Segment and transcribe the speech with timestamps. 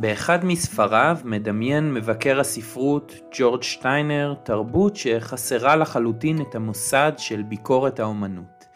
[0.00, 8.66] באחד מספריו מדמיין מבקר הספרות ג'ורג' שטיינר תרבות שחסרה לחלוטין את המוסד של ביקורת האומנות.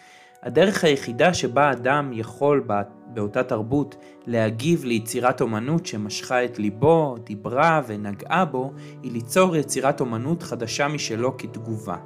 [0.42, 2.66] הדרך היחידה שבה אדם יכול
[3.06, 3.96] באותה תרבות
[4.26, 11.36] להגיב ליצירת אומנות שמשכה את ליבו, דיברה ונגעה בו, היא ליצור יצירת אומנות חדשה משלו
[11.36, 11.96] כתגובה.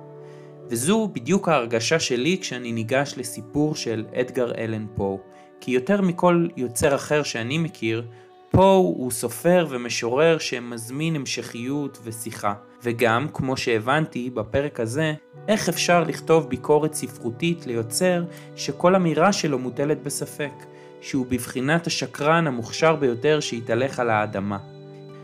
[0.68, 5.21] וזו בדיוק ההרגשה שלי כשאני ניגש לסיפור של אדגר אלן פו,
[5.61, 8.07] כי יותר מכל יוצר אחר שאני מכיר,
[8.56, 12.54] פה הוא סופר ומשורר שמזמין המשכיות ושיחה.
[12.82, 15.14] וגם, כמו שהבנתי בפרק הזה,
[15.48, 18.24] איך אפשר לכתוב ביקורת ספרותית ליוצר
[18.56, 20.52] שכל אמירה שלו מוטלת בספק,
[21.00, 24.58] שהוא בבחינת השקרן המוכשר ביותר שהתהלך על האדמה.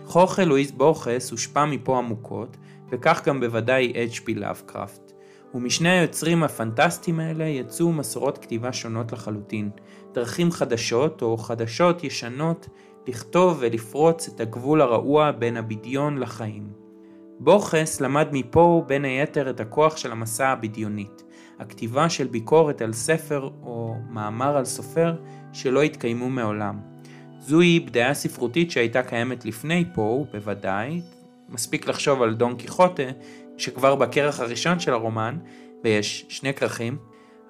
[0.06, 2.56] חורכה לואיס בורכס הושפע מפה עמוקות,
[2.90, 5.12] וכך גם בוודאי אצ'פי לאבקראפט.
[5.54, 9.70] ומשני היוצרים הפנטסטיים האלה יצאו מסורות כתיבה שונות לחלוטין,
[10.12, 12.68] דרכים חדשות או חדשות ישנות
[13.06, 16.82] לכתוב ולפרוץ את הגבול הרעוע בין הבדיון לחיים.
[17.40, 21.22] בורכס למד מפה בין היתר את הכוח של המסע הבדיונית,
[21.58, 25.14] הכתיבה של ביקורת על ספר או מאמר על סופר
[25.52, 26.80] שלא התקיימו מעולם.
[27.38, 31.00] זוהי בדעה ספרותית שהייתה קיימת לפני פה, בוודאי,
[31.48, 33.02] מספיק לחשוב על דון קיחוטה,
[33.56, 35.38] שכבר בכרך הראשון של הרומן,
[35.84, 36.96] ויש שני כרכים,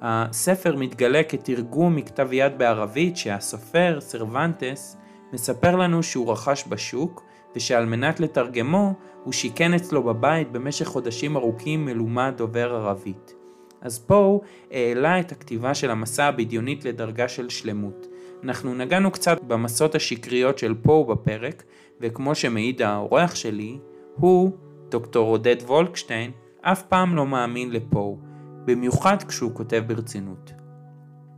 [0.00, 4.96] הספר מתגלה כתרגום מכתב יד בערבית שהסופר, סרוונטס,
[5.32, 7.24] מספר לנו שהוא רכש בשוק,
[7.56, 8.94] ושעל מנת לתרגמו,
[9.24, 13.34] הוא שיכן אצלו בבית במשך חודשים ארוכים מלומד דובר ערבית.
[13.80, 18.06] אז פה הוא העלה את הכתיבה של המסע הבדיונית לדרגה של שלמות.
[18.44, 21.62] אנחנו נגענו קצת במסות השקריות של פה בפרק,
[22.00, 23.78] וכמו שמעיד האורח שלי,
[24.16, 24.52] הוא,
[24.88, 26.30] דוקטור עודד וולקשטיין,
[26.60, 28.18] אף פעם לא מאמין לפו,
[28.64, 30.52] במיוחד כשהוא כותב ברצינות.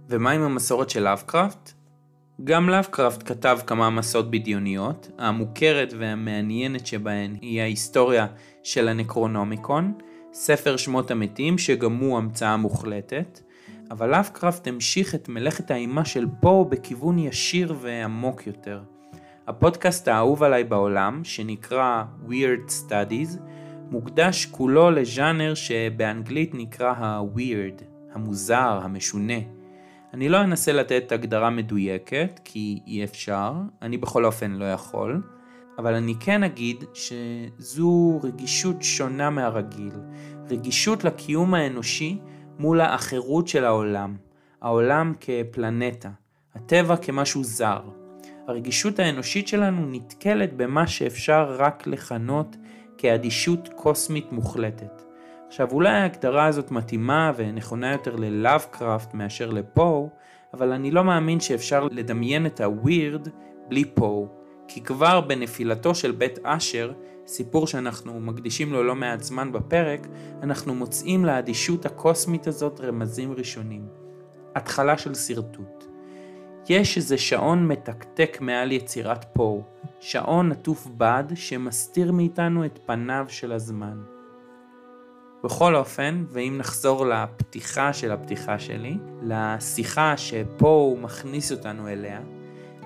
[0.08, 1.73] ומה עם המסורת של לאבקראפט?
[2.44, 8.26] גם לאבקראפט כתב כמה מסות בדיוניות, המוכרת והמעניינת שבהן היא ההיסטוריה
[8.62, 9.92] של הנקרונומיקון,
[10.32, 13.40] ספר שמות המתים שגם הוא המצאה מוחלטת,
[13.90, 18.82] אבל לאבקראפט המשיך את מלאכת האימה של פו בכיוון ישיר ועמוק יותר.
[19.46, 23.38] הפודקאסט האהוב עליי בעולם, שנקרא Weird Studies,
[23.90, 29.53] מוקדש כולו לז'אנר שבאנגלית נקרא ה-weird, המוזר, המשונה.
[30.14, 33.52] אני לא אנסה לתת הגדרה מדויקת, כי אי אפשר,
[33.82, 35.22] אני בכל אופן לא יכול,
[35.78, 39.92] אבל אני כן אגיד שזו רגישות שונה מהרגיל,
[40.50, 42.18] רגישות לקיום האנושי
[42.58, 44.16] מול האחרות של העולם,
[44.62, 46.10] העולם כפלנטה,
[46.54, 47.80] הטבע כמשהו זר.
[48.48, 52.56] הרגישות האנושית שלנו נתקלת במה שאפשר רק לכנות
[52.98, 55.02] כאדישות קוסמית מוחלטת.
[55.54, 60.10] עכשיו אולי ההגדרה הזאת מתאימה ונכונה יותר ללאבקראפט מאשר לפו,
[60.54, 63.28] אבל אני לא מאמין שאפשר לדמיין את הווירד
[63.68, 64.28] בלי פו,
[64.68, 66.92] כי כבר בנפילתו של בית אשר,
[67.26, 70.06] סיפור שאנחנו מקדישים לו לא מעט זמן בפרק,
[70.42, 73.88] אנחנו מוצאים לאדישות הקוסמית הזאת רמזים ראשונים.
[74.54, 75.84] התחלה של שרטוט.
[76.68, 79.62] יש איזה שעון מתקתק מעל יצירת פו,
[80.00, 84.13] שעון עטוף בד שמסתיר מאיתנו את פניו של הזמן.
[85.44, 92.20] בכל אופן, ואם נחזור לפתיחה של הפתיחה שלי, לשיחה שפה הוא מכניס אותנו אליה,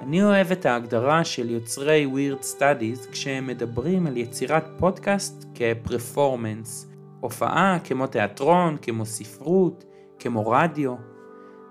[0.01, 7.79] אני אוהב את ההגדרה של יוצרי Weird Studies כשהם מדברים על יצירת פודקאסט כפרפורמנס, הופעה
[7.85, 9.85] כמו תיאטרון, כמו ספרות,
[10.19, 10.95] כמו רדיו.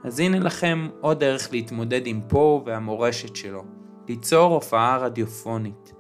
[0.04, 3.64] אז הנה לכם עוד דרך להתמודד עם פה והמורשת שלו,
[4.08, 5.94] ליצור הופעה רדיופונית.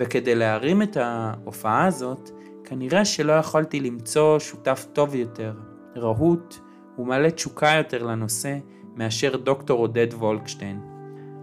[0.00, 2.30] וכדי להרים את ההופעה הזאת,
[2.64, 5.52] כנראה שלא יכולתי למצוא שותף טוב יותר,
[5.96, 6.56] רהוט
[6.98, 8.58] ומלא תשוקה יותר לנושא
[8.96, 10.80] מאשר דוקטור עודד וולקשטיין.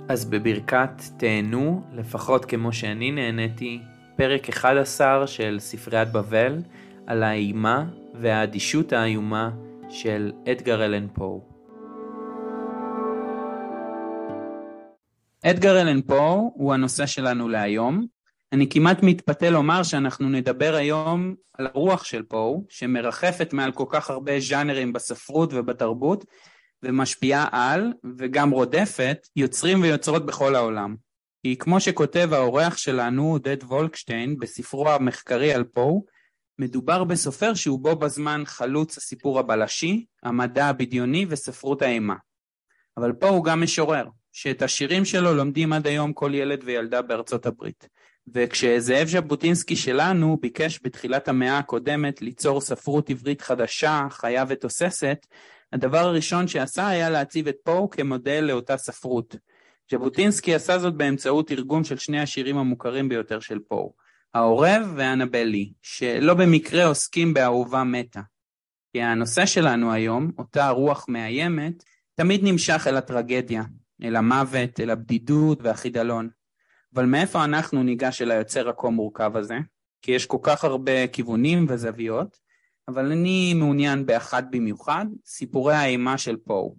[0.09, 3.79] אז בברכת תהנו, לפחות כמו שאני נהניתי,
[4.15, 6.61] פרק 11 של ספריית בבל
[7.07, 7.85] על האימה
[8.21, 9.51] והאדישות האיומה
[9.89, 11.41] של אדגר אלן פו.
[15.45, 18.05] אדגר אלן פו הוא הנושא שלנו להיום,
[18.53, 24.09] אני כמעט מתפתה לומר שאנחנו נדבר היום על הרוח של פו, שמרחפת מעל כל כך
[24.09, 26.25] הרבה ז'אנרים בספרות ובתרבות,
[26.83, 30.95] ומשפיעה על, וגם רודפת, יוצרים ויוצרות בכל העולם.
[31.43, 36.05] כי כמו שכותב האורח שלנו, עודד וולקשטיין, בספרו המחקרי על פו,
[36.59, 42.15] מדובר בסופר שהוא בו בזמן חלוץ הסיפור הבלשי, המדע הבדיוני וספרות האימה.
[42.97, 47.45] אבל פה הוא גם משורר, שאת השירים שלו לומדים עד היום כל ילד וילדה בארצות
[47.45, 47.87] הברית.
[48.33, 55.25] וכשזאב ז'בוטינסקי שלנו ביקש בתחילת המאה הקודמת ליצור ספרות עברית חדשה, חיה ותוססת,
[55.73, 59.35] הדבר הראשון שעשה היה להציב את פו כמודל לאותה ספרות,
[59.91, 63.93] ז'בוטינסקי עשה זאת באמצעות תרגום של שני השירים המוכרים ביותר של פו,
[64.33, 68.21] העורב והנבלי, שלא במקרה עוסקים באהובה מתה.
[68.93, 71.83] כי הנושא שלנו היום, אותה רוח מאיימת,
[72.15, 73.63] תמיד נמשך אל הטרגדיה,
[74.03, 76.29] אל המוות, אל הבדידות והחידלון.
[76.93, 79.57] אבל מאיפה אנחנו ניגש אל היוצר הכה מורכב הזה?
[80.01, 82.37] כי יש כל כך הרבה כיוונים וזוויות,
[82.87, 86.75] אבל אני מעוניין באחת במיוחד, סיפורי האימה של פו.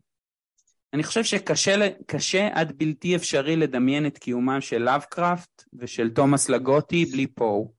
[0.93, 7.27] אני חושב שקשה עד בלתי אפשרי לדמיין את קיומם של לאבקראפט ושל תומאס לגוטי בלי
[7.27, 7.73] פו.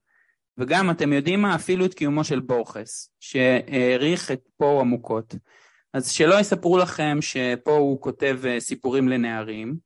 [0.58, 1.54] וגם, אתם יודעים מה?
[1.54, 5.34] אפילו את קיומו של בורכס, שהעריך את פו עמוקות.
[5.94, 9.76] אז שלא יספרו לכם שפה הוא כותב אה, סיפורים לנערים,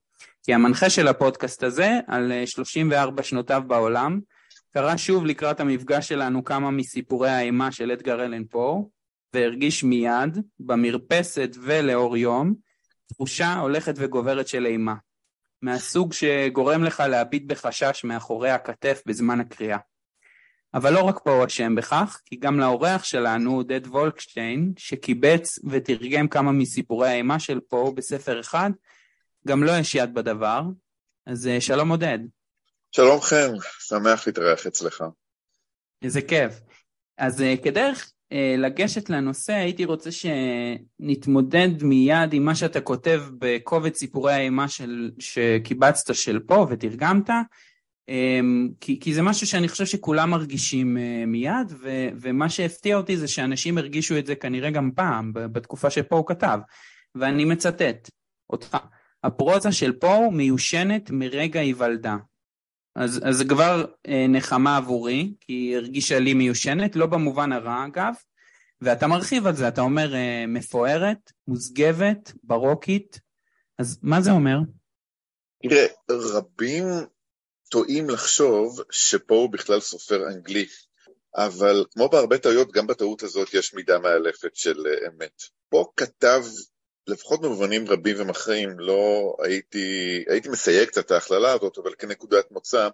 [0.47, 4.21] כי המנחה של הפודקאסט הזה, על 34 אה, שנותיו בעולם,
[4.75, 8.91] קרא שוב לקראת המפגש שלנו כמה מסיפורי האימה של אדגר אלן פו,
[9.35, 12.55] והרגיש מיד, במרפסת ולאור יום,
[13.07, 14.95] תחושה הולכת וגוברת של אימה,
[15.63, 19.79] מהסוג שגורם לך להביט בחשש מאחורי הכתף בזמן הקריאה.
[20.75, 26.29] אבל לא רק פה הוא אשם בכך, כי גם לאורח שלנו, עודד וולקשטיין, שקיבץ ותרגם
[26.29, 28.71] כמה מסיפורי האימה של פה בספר אחד,
[29.47, 30.63] גם לו לא יש יד בדבר.
[31.27, 32.19] אז אה, שלום עודד.
[32.93, 35.05] שלום חן, שמח להתארח אצלך.
[36.03, 36.61] איזה כיף.
[37.19, 43.99] אז אה, כדרך אה, לגשת לנושא, הייתי רוצה שנתמודד מיד עם מה שאתה כותב בקובץ
[43.99, 47.31] סיפורי האימה של, שקיבצת של פה ותרגמת,
[48.09, 53.29] אמ, כי, כי זה משהו שאני חושב שכולם מרגישים מיד, ו, ומה שהפתיע אותי זה
[53.29, 56.59] שאנשים הרגישו את זה כנראה גם פעם, בתקופה שפה הוא כתב,
[57.15, 58.11] ואני מצטט
[58.51, 58.77] אותך.
[59.27, 62.17] הפרוזה של פה מיושנת מרגע היוולדה.
[62.97, 67.85] אז, אז זה כבר אה, נחמה עבורי, כי היא הרגישה לי מיושנת, לא במובן הרע
[67.87, 68.15] אגב,
[68.81, 73.21] ואתה מרחיב על זה, אתה אומר אה, מפוארת, מוסגבת, ברוקית,
[73.79, 74.57] אז מה זה אומר?
[75.63, 76.85] תראה, רבים
[77.71, 80.67] טועים לחשוב שפה הוא בכלל סופר אנגלי,
[81.37, 85.43] אבל כמו בהרבה טעויות, גם בטעות הזאת יש מידה מאלפת של אה, אמת.
[85.69, 86.43] פה כתב,
[87.09, 92.89] לפחות במובנים רבים ומכריעים, לא הייתי, הייתי מסייג קצת את ההכללה הזאת, אבל כנקודת מוצא,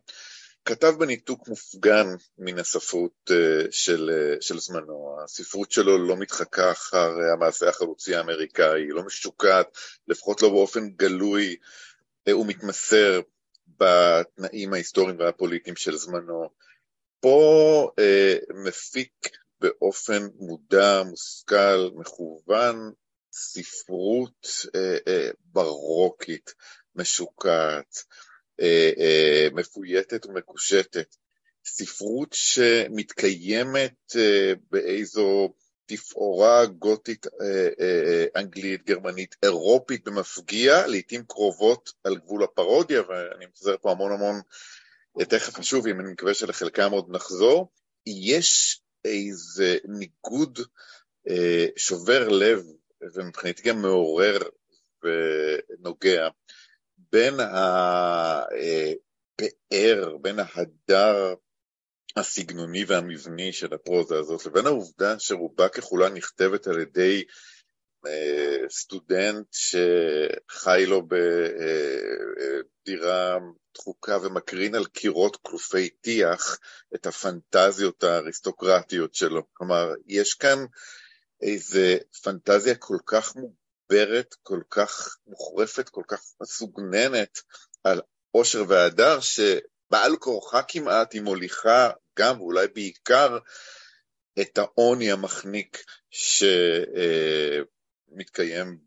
[0.65, 2.07] כתב בניתוק מופגן
[2.39, 5.17] מן הספרות אה, של, אה, של זמנו.
[5.25, 9.79] הספרות שלו לא מתחקה אחר המעשה החלוצי האמריקאי, לא משוקעת,
[10.09, 11.57] לפחות לא באופן גלוי
[12.29, 13.21] ומתמסר
[13.67, 16.51] בתנאים ההיסטוריים והפוליטיים של זמנו.
[17.21, 19.29] פה אה, מפיק
[19.61, 22.93] באופן מודע, מושכל, מכוון,
[23.33, 26.55] ספרות אה, אה, ברוקית,
[26.95, 28.05] משוקעת,
[28.61, 31.17] אה, מפויטת ומקושטת.
[31.65, 34.17] ספרות שמתקיימת
[34.71, 35.55] באיזו
[35.87, 37.27] תפאורה גותית
[38.37, 44.41] אנגלית, גרמנית, אירופית במפגיע, לעיתים קרובות על גבול הפרודיה, ואני מפזר פה המון המון,
[45.29, 47.73] תכף שוב, אם אני מקווה שלחלקם עוד נחזור,
[48.07, 50.59] יש איזה ניגוד
[51.77, 52.63] שובר לב,
[53.15, 54.39] ומבחינתי גם מעורר
[55.03, 56.29] ונוגע,
[57.13, 57.35] בין
[58.61, 61.35] הפאר, בין ההדר
[62.17, 67.25] הסגנוני והמבני של הפרוזה הזאת, לבין העובדה שרובה ככולה נכתבת על ידי
[68.07, 71.03] אה, סטודנט שחי לו
[72.87, 73.39] בדירה
[73.75, 76.59] דחוקה ומקרין על קירות כלופי טיח
[76.95, 79.43] את הפנטזיות האריסטוקרטיות שלו.
[79.53, 80.59] כלומר, יש כאן
[81.43, 87.39] איזה פנטזיה כל כך מוגברת, כל כך מוחרפת, כל כך מסוגננת
[87.85, 93.39] על עושר והדר, שבעל כורחה כמעט היא מוליכה גם ואולי בעיקר
[94.41, 95.85] את העוני המחניק
[98.11, 98.79] שמתקיים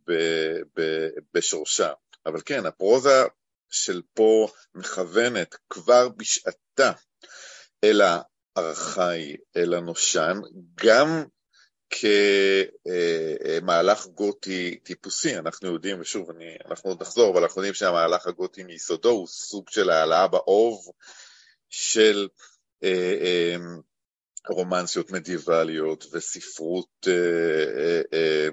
[1.34, 1.94] בשורשה.
[2.26, 3.24] אבל כן, הפרוזה
[3.70, 6.92] של פה מכוונת כבר בשעתה
[7.84, 8.02] אל
[8.56, 10.40] הארכאי, אל הנושן,
[10.76, 11.26] גם
[13.62, 18.63] כמהלך גותי טיפוסי, אנחנו יודעים, ושוב, אני, אנחנו עוד נחזור, אבל אנחנו יודעים שהמהלך הגותי
[18.63, 20.92] מיסודו הוא סוג של העלאה באוב
[21.70, 22.27] של
[22.84, 23.56] אה, אה,
[24.50, 27.08] רומנסיות מדיווליות וספרות
[28.13, 28.50] אה,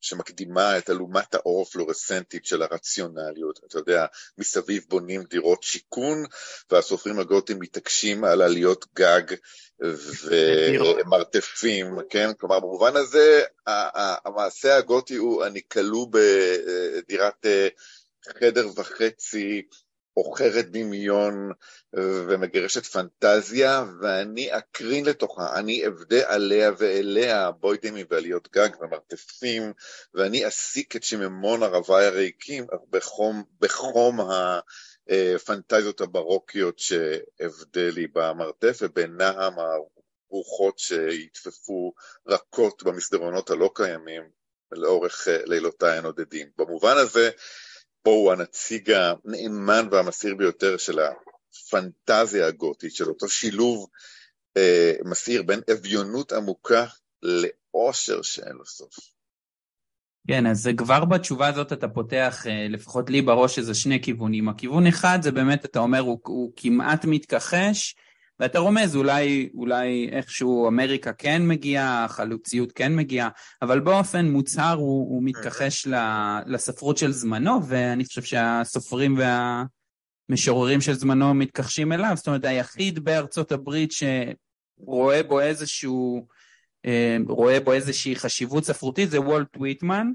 [0.00, 3.60] שמקדימה את אלומת האור הפלורסנטית של הרציונליות.
[3.66, 4.06] אתה יודע,
[4.38, 6.24] מסביב בונים דירות שיכון,
[6.70, 9.22] והסופרים הגותים מתעקשים על עליות גג
[10.24, 12.30] ומרתפים, כן?
[12.40, 13.42] כלומר, במובן הזה,
[14.24, 17.46] המעשה הגותי הוא, אני כלוא בדירת
[18.40, 19.62] חדר וחצי,
[20.20, 21.52] עוכרת דמיון
[21.96, 29.72] ומגרשת פנטזיה, ואני אקרין לתוכה, אני אבדה עליה ואליה בוידמים ועליות גג ומרתפים,
[30.14, 34.20] ואני אסיק את שיממון ערביי הריקים בחום, בחום
[35.10, 39.54] הפנטזיות הברוקיות שאבדה לי במרתף, ובנעם
[40.30, 41.92] הרוחות שיתפפו
[42.26, 44.22] רכות במסדרונות הלא קיימים
[44.72, 46.46] לאורך לילותיי הנודדים.
[46.58, 47.30] במובן הזה,
[48.02, 53.88] פה הוא הנציג הנאמן והמסעיר ביותר של הפנטזיה הגותית, של אותו שילוב
[54.56, 56.86] אה, מסעיר בין אביונות עמוקה
[57.22, 58.94] לאושר שאין לו סוף.
[60.28, 64.48] כן, אז כבר בתשובה הזאת אתה פותח, אה, לפחות לי בראש, איזה שני כיוונים.
[64.48, 67.94] הכיוון אחד זה באמת, אתה אומר, הוא, הוא כמעט מתכחש,
[68.40, 73.28] ואתה רומז, אולי, אולי איכשהו אמריקה כן מגיעה, החלוציות כן מגיעה,
[73.62, 75.86] אבל באופן מוצהר הוא, הוא מתכחש
[76.46, 79.18] לספרות של זמנו, ואני חושב שהסופרים
[80.28, 86.26] והמשוררים של זמנו מתכחשים אליו, זאת אומרת, היחיד בארצות הברית שרואה בו איזשהו...
[86.86, 90.06] אה, רואה בו איזושהי חשיבות ספרותית זה וולט וויטמן,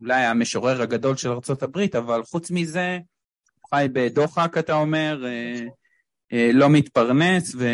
[0.00, 2.98] אולי המשורר הגדול של ארה"ב, אבל חוץ מזה,
[3.70, 5.66] חי בדוחק אתה אומר, אה,
[6.32, 7.68] לא מתפרנס, ו...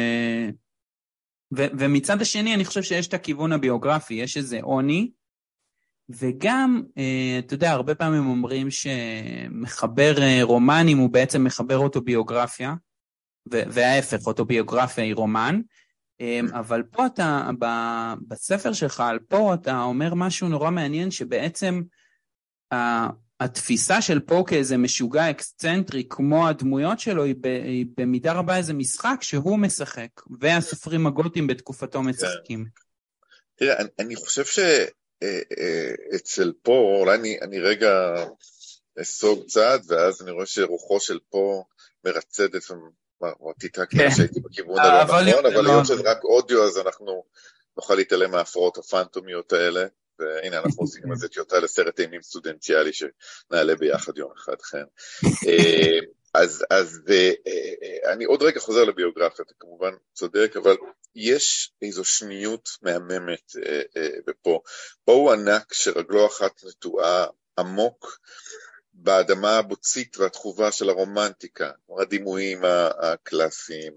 [1.56, 1.66] ו...
[1.78, 5.10] ומצד השני אני חושב שיש את הכיוון הביוגרפי, יש איזה עוני,
[6.10, 12.74] וגם, אה, אתה יודע, הרבה פעמים אומרים שמחבר אה, רומנים הוא בעצם מחבר אוטוביוגרפיה,
[13.50, 15.60] וההפך, אוטוביוגרפיה היא רומן,
[16.52, 17.50] אבל פה אתה,
[18.28, 21.82] בספר שלך על פה אתה אומר משהו נורא מעניין, שבעצם
[23.40, 28.74] התפיסה של פה כאיזה משוגע אקסצנטרי, כמו הדמויות שלו, היא, ב, היא במידה רבה איזה
[28.74, 30.08] משחק שהוא משחק,
[30.40, 32.66] והסופרים הגותים בתקופתו משחקים.
[33.56, 34.72] תראה, אני, אני חושב שאצל
[36.42, 38.14] אה, אה, פה, אולי אני, אני רגע
[39.00, 41.64] אסוג צעד, ואז אני רואה שרוחו של פה
[42.04, 42.62] מרצדת
[43.40, 44.10] אותי תקווה כן.
[44.16, 47.24] שהייתי בכיוון הלא נכון, אבל היות שזה רק אודיו, אז אנחנו
[47.76, 49.86] נוכל להתעלם מההפרעות הפנטומיות האלה.
[50.18, 54.84] והנה אנחנו עושים את זה טיוטה לסרט אימים סטודנטיאלי שנעלה ביחד יום אחד, כן.
[55.48, 55.98] אה,
[56.34, 60.76] אז, אז אה, אה, אני עוד רגע חוזר לביוגרפיה, אתה כמובן צודק, אבל
[61.14, 63.52] יש איזו שניות מהממת.
[64.42, 64.60] פה
[65.04, 67.26] הוא ענק שרגלו אחת נטועה
[67.58, 68.18] עמוק
[68.92, 71.70] באדמה הבוצית והתחובה של הרומנטיקה,
[72.00, 72.62] הדימויים
[73.02, 73.92] הקלאסיים,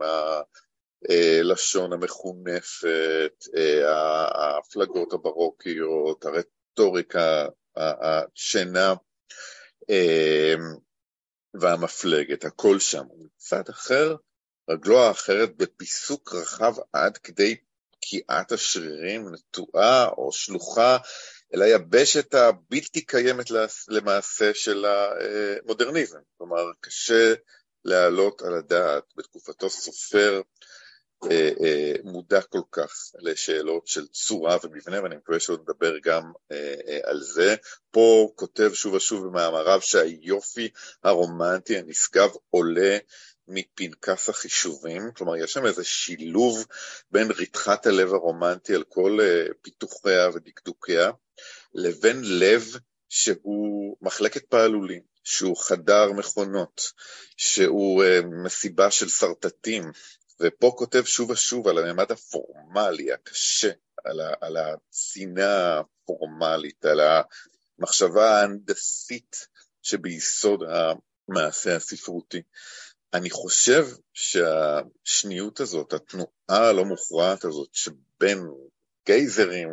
[1.09, 3.45] הלשון המחונפת,
[3.85, 7.45] ההפלגות הברוקיות, הרטוריקה
[7.77, 8.93] השינה
[11.53, 13.03] והמפלגת, הכל שם.
[13.25, 14.15] מצד אחר,
[14.69, 17.55] רגלו האחרת בפיסוק רחב עד כדי
[17.91, 20.97] פקיעת השרירים, נטועה או שלוחה
[21.53, 23.45] אל היבשת הבלתי קיימת
[23.87, 26.19] למעשה של המודרניזם.
[26.37, 27.33] כלומר, קשה
[27.85, 30.41] להעלות על הדעת בתקופתו סופר אה, אה,
[32.03, 37.55] מודע כל כך לשאלות של צורה ומבנה, ואני מקווה שעוד נדבר גם אה, על זה.
[37.91, 40.69] פה כותב שוב ושוב במאמריו שהיופי
[41.03, 42.97] הרומנטי הנשגב עולה
[43.47, 46.65] מפנקס החישובים, כלומר יש שם איזה שילוב
[47.11, 49.19] בין ריתחת הלב הרומנטי על כל
[49.61, 51.11] פיתוחיה ודקדוקיה,
[51.73, 52.65] לבין לב
[53.09, 56.91] שהוא מחלקת פעלולים, שהוא חדר מכונות,
[57.37, 58.03] שהוא
[58.43, 59.91] מסיבה של שרטטים,
[60.41, 63.71] ופה כותב שוב ושוב על הממד הפורמלי, הקשה,
[64.05, 66.99] על, ה, על השנאה הפורמלית, על
[67.79, 69.47] המחשבה ההנדסית
[69.81, 72.41] שביסוד המעשה הספרותי.
[73.13, 78.39] אני חושב שהשניות הזאת, התנועה הלא מוכרעת הזאת שבין
[79.05, 79.69] גייזרים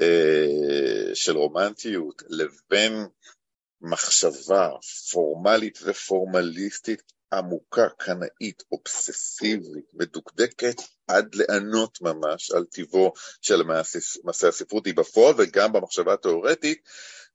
[0.00, 2.92] אה, של רומנטיות לבין
[3.80, 4.70] מחשבה
[5.12, 7.02] פורמלית ופורמליסטית
[7.38, 10.76] עמוקה, קנאית, אובססיבית, מדוקדקת
[11.08, 13.62] עד לענות ממש על טיבו של
[14.24, 16.82] מעשה הספרות, היא בפועל וגם במחשבה התאורטית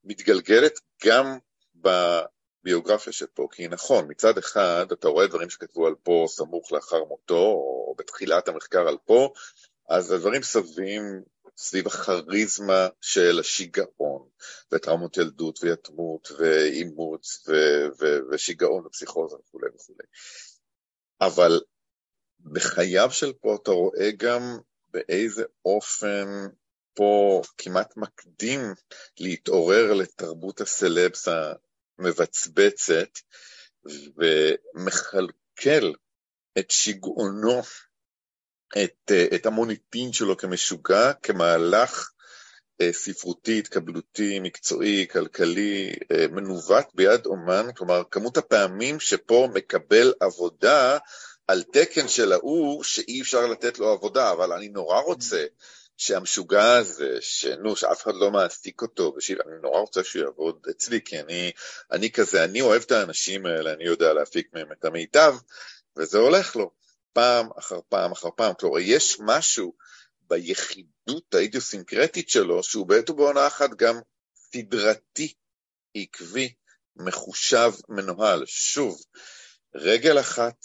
[0.04, 0.72] מתגלגלת
[1.04, 1.38] גם
[1.74, 7.04] בביוגרפיה של פה, כי נכון, מצד אחד אתה רואה דברים שכתבו על פה סמוך לאחר
[7.04, 7.44] מותו,
[7.88, 9.32] או בתחילת המחקר על פה,
[9.88, 11.02] אז הדברים סביבים
[11.62, 14.28] סביב הכריזמה של השיגעון,
[14.72, 20.04] וטראומות ילדות ויתמות ואימוץ ו- ו- ושיגעון ופסיכוזה וכולי וכולי.
[21.20, 21.60] אבל
[22.52, 26.26] בחייו של פה אתה רואה גם באיזה אופן
[26.94, 28.60] פה כמעט מקדים
[29.18, 31.28] להתעורר לתרבות הסלבס
[31.98, 33.18] המבצבצת
[34.16, 35.92] ומכלכל
[36.58, 37.62] את שיגעונו
[38.78, 42.10] את, אה, את המוניטין שלו כמשוגע, כמהלך
[42.80, 50.98] אה, ספרותי, התקבלותי, מקצועי, כלכלי, אה, מנווט ביד אומן, כלומר כמות הפעמים שפה מקבל עבודה
[51.46, 55.46] על תקן של ההוא שאי אפשר לתת לו עבודה, אבל אני נורא רוצה
[55.96, 61.00] שהמשוגע הזה, שנו, שאף אחד לא מעסיק אותו, ושיב, אני נורא רוצה שהוא יעבוד אצלי,
[61.04, 61.52] כי אני,
[61.92, 65.34] אני כזה, אני אוהב את האנשים האלה, אני יודע להפיק מהם את המיטב,
[65.96, 66.70] וזה הולך לו
[67.12, 68.54] פעם אחר פעם אחר פעם.
[68.54, 69.74] כלומר, יש משהו
[70.20, 74.00] ביחידות האידיוסינקרטית שלו, שהוא בעת ובעונה אחת גם
[74.34, 75.34] סדרתי,
[75.94, 76.54] עקבי,
[76.96, 78.42] מחושב, מנוהל.
[78.46, 79.00] שוב,
[79.74, 80.56] רגל אחת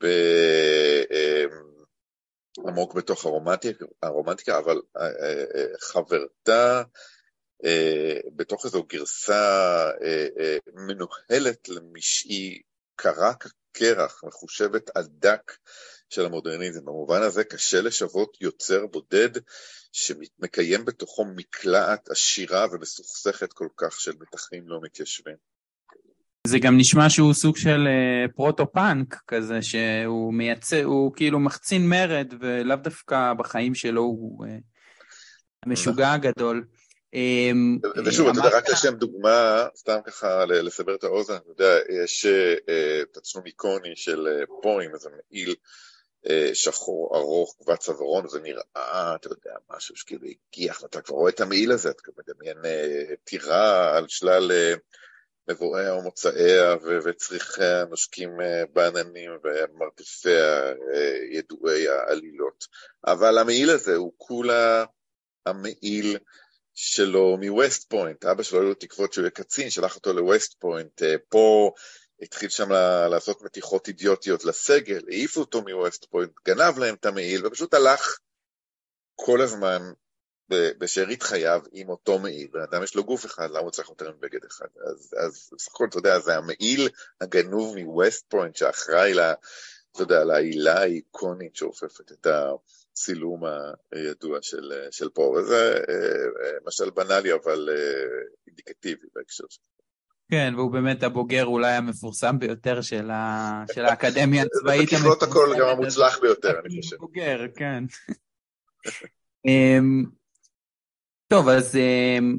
[0.00, 0.06] ב...
[1.10, 1.74] אמ,
[2.68, 6.82] עמוק בתוך הרומנטיקה, הרומנטיקה אבל אה, אה, אה, חברתה
[8.36, 9.90] בתוך איזו גרסה
[10.74, 12.62] מנוהלת למשעי
[12.96, 13.34] קרה
[13.74, 15.52] כקרח, מחושבת עד דק
[16.10, 16.84] של המודרניזם.
[16.84, 19.30] במובן הזה קשה לשוות יוצר בודד
[19.92, 25.36] שמקיים בתוכו מקלעת עשירה ומסוכסכת כל כך של מתחים לא מתיישבים.
[26.46, 32.34] זה גם נשמע שהוא סוג של uh, פרוטו-פאנק כזה, שהוא מייצא, הוא כאילו מחצין מרד,
[32.40, 34.48] ולאו דווקא בחיים שלו הוא uh,
[35.66, 36.64] המשוגע הגדול.
[37.14, 42.26] אמ, ושוב, אתה יודע, רק לשם דוגמה, סתם ככה לסבר את האוזן, אתה יודע, יש
[42.68, 44.28] אה, תצלום איקוני של
[44.62, 45.54] פו עם איזה מעיל
[46.52, 51.40] שחור ארוך, כבד צווארון, זה נראה, אתה יודע, משהו שכאילו הגיח, ואתה כבר רואה את
[51.40, 52.56] המעיל הזה, אתה מדמיין
[53.24, 54.52] טירה על שלל
[55.48, 62.66] מבואיה ומוצאיה וצריחיה נושקים אה, בעננים ומרתפיה אה, ידועי העלילות.
[63.06, 64.84] אבל המעיל הזה הוא כולה
[65.46, 66.18] המעיל
[66.74, 71.02] שלו מווסט פוינט, אבא שלו היו לו תקוות שהוא יהיה קצין, שלח אותו לווסט פוינט,
[71.02, 71.72] אה, פו
[72.22, 72.70] התחיל שם
[73.10, 78.18] לעשות מתיחות אידיוטיות לסגל, העיפו אותו מווסט פוינט, גנב להם את המעיל ופשוט הלך
[79.14, 79.82] כל הזמן
[80.48, 82.48] בשארית חייו עם אותו מעיל.
[82.52, 84.66] בן אדם יש לו גוף אחד, למה הוא צריך יותר מבגד אחד?
[84.90, 86.88] אז, אז בסך הכל, אתה יודע, זה המעיל
[87.20, 89.34] הגנוב מווסט פוינט שאחראי, לה,
[89.92, 92.26] אתה יודע, לעילה האיקונית שאופפת את
[92.94, 93.42] הצילום
[93.92, 95.22] הידוע של, של פה.
[95.22, 98.04] וזה אה, משל בנאלי, אבל אה,
[98.46, 99.74] אינדיקטיבי בהקשר שלו.
[100.30, 103.64] כן, והוא באמת הבוגר אולי המפורסם ביותר של, ה...
[103.74, 104.92] של האקדמיה הצבאית.
[104.92, 106.96] בקריאות הכל גם המוצלח ביותר, אני חושב.
[106.96, 107.84] בוגר, כן.
[109.46, 110.04] אמ,
[111.28, 112.38] טוב, אז uh,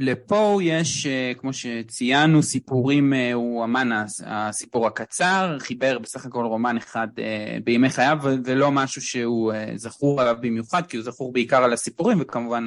[0.00, 6.76] לפה יש, uh, כמו שציינו, סיפורים, uh, הוא אמן הסיפור הקצר, חיבר בסך הכל רומן
[6.76, 7.20] אחד uh,
[7.64, 12.64] בימי חייו, ולא משהו שהוא זכור עליו במיוחד, כי הוא זכור בעיקר על הסיפורים וכמובן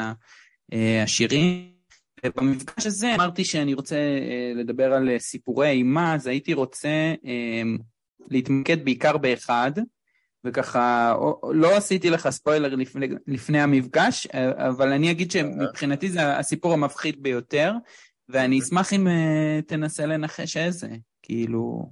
[1.04, 1.74] השירים.
[2.26, 3.98] ובמפגש הזה אמרתי שאני רוצה
[4.56, 7.14] לדבר על סיפורי אימה, אז הייתי רוצה
[8.30, 9.72] להתמקד בעיקר באחד,
[10.46, 11.16] וככה,
[11.52, 17.72] לא עשיתי לך ספוילר לפני, לפני המפגש, אבל אני אגיד שמבחינתי זה הסיפור המפחיד ביותר,
[18.30, 20.88] ואני אשמח אם אה, תנסה לנחש איזה,
[21.22, 21.92] כאילו...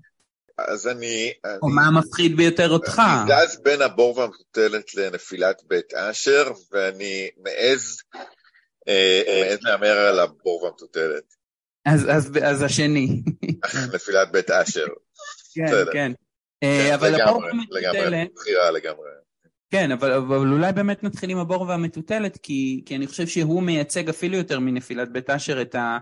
[0.57, 1.31] אז אני...
[1.61, 2.99] או אני, מה המפחיד ביותר אותך?
[2.99, 7.97] אני גז בין הבור והמטוטלת לנפילת בית אשר, ואני מעז,
[8.87, 11.23] אה, מעז להמר על הבור והמטוטלת.
[11.85, 13.21] אז, אז, אז השני.
[13.93, 14.85] נפילת בית אשר.
[15.53, 16.11] כן, כן.
[16.63, 18.29] אה, כן, אבל הבור והמטוטלת...
[18.35, 19.09] בחירה לגמרי.
[19.71, 24.09] כן, אבל, אבל אולי באמת נתחיל עם הבור והמטוטלת, כי, כי אני חושב שהוא מייצג
[24.09, 25.97] אפילו יותר מנפילת בית אשר את ה...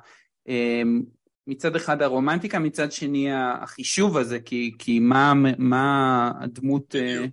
[0.48, 1.02] אמ,
[1.48, 7.26] מצד אחד הרומנטיקה, מצד שני החישוב הזה, כי, כי מה, מה הדמות אה,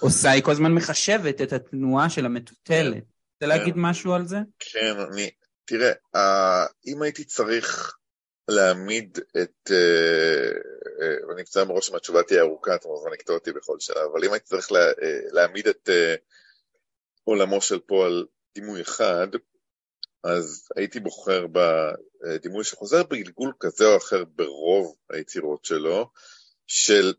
[0.00, 2.94] עושה, היא כל הזמן מחשבת את התנועה של המטוטלת.
[2.94, 3.80] כן, רוצה להגיד כן.
[3.80, 4.38] משהו על זה?
[4.58, 5.30] כן, אני,
[5.64, 5.92] תראה,
[6.86, 7.96] אם הייתי צריך
[8.48, 10.50] להעמיד את, אה,
[11.02, 14.24] אה, ואני מצטער מראש אם התשובה תהיה ארוכה, אתה מוזמן לקטוע אותי בכל שלב, אבל
[14.24, 15.88] אם הייתי צריך לה, אה, להעמיד את
[17.24, 19.28] עולמו של פועל דימוי אחד,
[20.24, 26.10] אז הייתי בוחר בדימוי שחוזר בגלגול כזה או אחר ברוב היצירות שלו,
[26.66, 27.14] של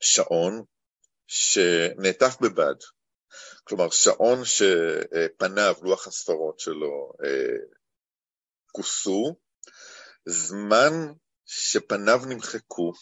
[0.00, 0.64] שעון
[1.26, 2.74] שנעטף בבד.
[3.64, 7.12] כלומר, שעון שפניו, לוח הספרות שלו,
[8.72, 9.36] כוסו,
[10.26, 11.12] זמן
[11.46, 12.92] שפניו נמחקו,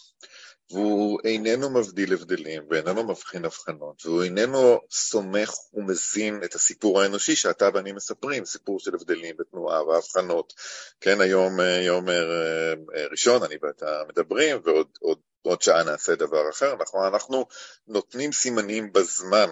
[0.71, 7.69] והוא איננו מבדיל הבדלים ואיננו מבחין הבחנות, והוא איננו סומך ומזין את הסיפור האנושי שאתה
[7.75, 10.53] ואני מספרים, סיפור של הבדלים ותנועה והבחנות.
[11.01, 16.51] כן, היום אה, יום אה, ראשון אני ואתה מדברים, ועוד עוד, עוד שעה נעשה דבר
[16.51, 17.47] אחר, אנחנו, אנחנו
[17.87, 19.49] נותנים סימנים בזמן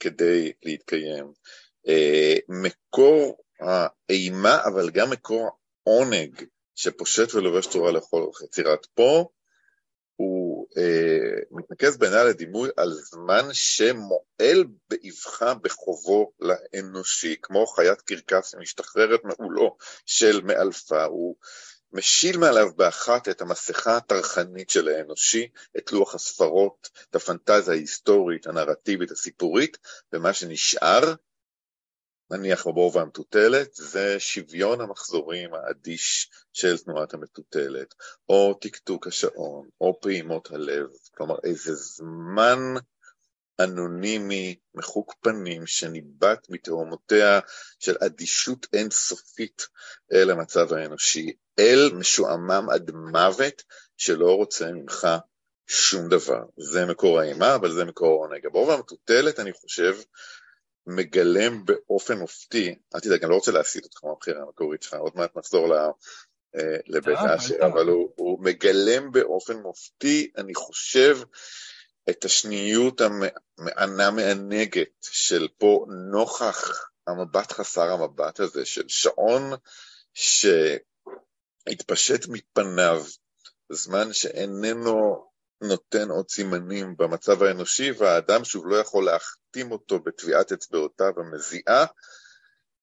[0.00, 1.32] כדי להתקיים.
[1.88, 5.50] אה, מקור האימה, אבל גם מקור
[5.82, 6.44] עונג
[6.76, 9.28] שפושט ולובש צורה לכל יצירת פה,
[10.16, 19.20] הוא אה, מתנקז בעיניי לדימוי על זמן שמועל באבחה בחובו לאנושי, כמו חיית קרקס שמשתחררת
[19.24, 21.36] מעולו של מאלפה, הוא
[21.92, 29.10] משיל מעליו באחת את המסכה הטרחנית של האנושי, את לוח הספרות, את הפנטזיה ההיסטורית, הנרטיבית,
[29.10, 29.78] הסיפורית,
[30.12, 31.14] ומה שנשאר
[32.30, 37.94] נניח בבור והמטוטלת, זה שוויון המחזורים האדיש של תנועת המטוטלת,
[38.28, 42.58] או טקטוק השעון, או פעימות הלב, כלומר איזה זמן
[43.60, 47.40] אנונימי, מחוק פנים, שניבט מתהומותיה
[47.78, 49.66] של אדישות אינסופית
[50.12, 53.62] אל המצב האנושי, אל משועמם עד מוות
[53.96, 55.08] שלא רוצה ממך
[55.66, 56.42] שום דבר.
[56.56, 58.46] זה מקור האימה, אבל זה מקור העונג.
[58.46, 59.96] הבור והמטוטלת, אני חושב,
[60.86, 65.36] מגלם באופן מופתי, אל תדאג, אני לא רוצה להסיט אותך מהבחירה המקורית שלך, עוד מעט
[65.36, 71.18] נחזור אה, לבית האשר, אבל הוא, הוא מגלם באופן מופתי, אני חושב,
[72.10, 79.42] את השניות המענה מענגת של פה נוכח המבט חסר המבט הזה, של שעון
[81.64, 83.04] שהתפשט מפניו,
[83.72, 85.26] זמן שאיננו
[85.60, 91.86] נותן עוד סימנים במצב האנושי, והאדם שוב לא יכול להחתים אותו בטביעת אצבעותיו המזיעה,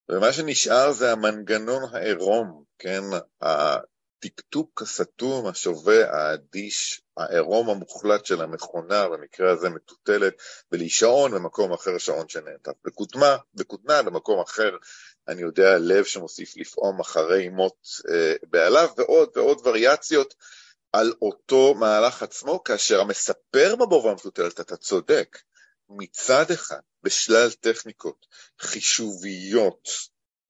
[0.10, 3.02] ומה שנשאר זה המנגנון העירום, כן,
[3.42, 10.34] הטקטוק הסתום, השווה, האדיש, העירום המוחלט של המכונה, במקרה הזה מטוטלת,
[10.72, 14.78] ולהישעון במקום אחר שעון שנעטף בכותנה, בכותנה במקום אחר,
[15.28, 20.34] אני יודע, לב שמוסיף לפעום אחרי מות אה, בעליו, ועוד ועוד וריאציות.
[20.94, 25.40] על אותו מהלך עצמו, כאשר המספר בבור והמטוטלת, אתה צודק,
[25.90, 28.26] מצד אחד, בשלל טכניקות
[28.62, 29.90] חישוביות,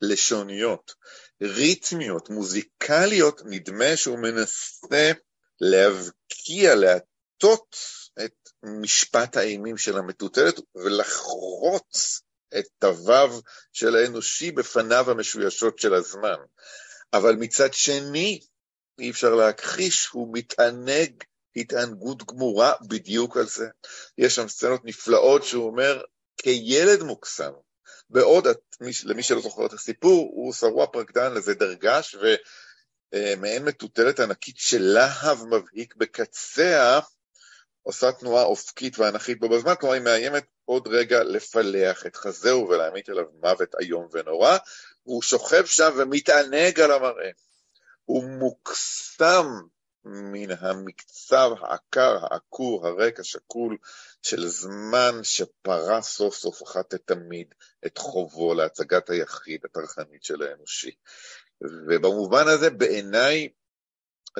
[0.01, 0.93] לשוניות,
[1.41, 5.11] ריתמיות, מוזיקליות, נדמה שהוא מנסה
[5.61, 7.75] להבקיע, להטות
[8.25, 12.21] את משפט האימים של המטוטלת ולחרוץ
[12.57, 13.41] את תוו
[13.73, 16.37] של האנושי בפניו המשוישות של הזמן.
[17.13, 18.39] אבל מצד שני,
[18.99, 21.23] אי אפשר להכחיש, הוא מתענג
[21.55, 23.67] התענגות גמורה בדיוק על זה.
[24.17, 26.01] יש שם סצנות נפלאות שהוא אומר,
[26.37, 27.51] כילד מוקסם,
[28.09, 28.47] בעוד
[29.03, 32.15] למי שלא זוכר את הסיפור, הוא שרוע פרקדן לזה דרגש,
[33.13, 36.99] ומעין מטוטלת ענקית של להב מבהיק בקציה,
[37.83, 43.09] עושה תנועה אופקית ואנכית בו בזמן, כלומר היא מאיימת עוד רגע לפלח את חזהו ולהמיט
[43.09, 44.57] אליו מוות איום ונורא,
[45.05, 47.29] והוא שוכב שם ומתענג על המראה.
[48.05, 49.47] הוא מוקסם
[50.05, 53.77] מן המקצב העקר, העקור, הריק, השקול
[54.21, 57.53] של זמן שפרס סוף סוף אחת לתמיד
[57.85, 60.91] את חובו להצגת היחיד הטרחנית של האנושי.
[61.61, 63.49] ובמובן הזה בעיניי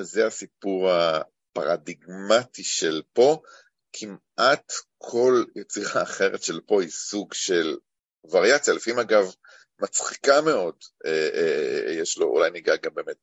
[0.00, 3.42] זה הסיפור הפרדיגמטי של פה,
[3.92, 7.76] כמעט כל יצירה אחרת של פה היא סוג של
[8.24, 9.34] וריאציה, לפעמים אגב
[9.80, 10.74] מצחיקה מאוד,
[11.06, 13.16] אה, אה, יש לו, אולי ניגע גם באמת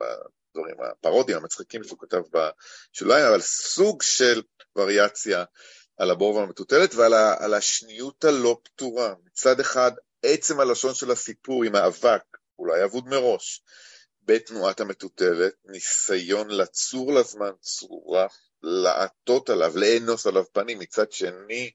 [0.00, 4.42] בדברים הפרודיים המצחיקים שהוא כתב בשוליים, אבל סוג של
[4.76, 5.44] וריאציה
[5.96, 9.14] על הבור והמטוטלת ועל על השניות הלא פתורה.
[9.24, 12.22] מצד אחד, עצם הלשון של הסיפור עם האבק,
[12.58, 13.62] אולי אבוד מראש,
[14.22, 18.26] בתנועת המטוטלת, ניסיון לצור לזמן צורה,
[18.62, 21.70] לעטות עליו, לאנוס עליו פנים, מצד שני,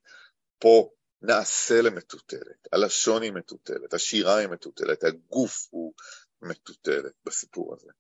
[0.60, 0.90] פה
[1.26, 5.94] נעשה למטוטלת, הלשון היא מטוטלת, השירה היא מטוטלת, הגוף הוא
[6.42, 7.92] מטוטלת בסיפור הזה.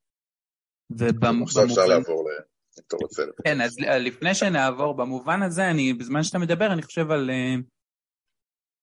[0.91, 1.43] ובמובן...
[1.43, 2.33] עכשיו אפשר לעבור ל...
[2.77, 3.23] אם אתה רוצה.
[3.43, 7.55] כן, אז לפני שנעבור, במובן הזה, אני, בזמן שאתה מדבר, אני חושב על, אה,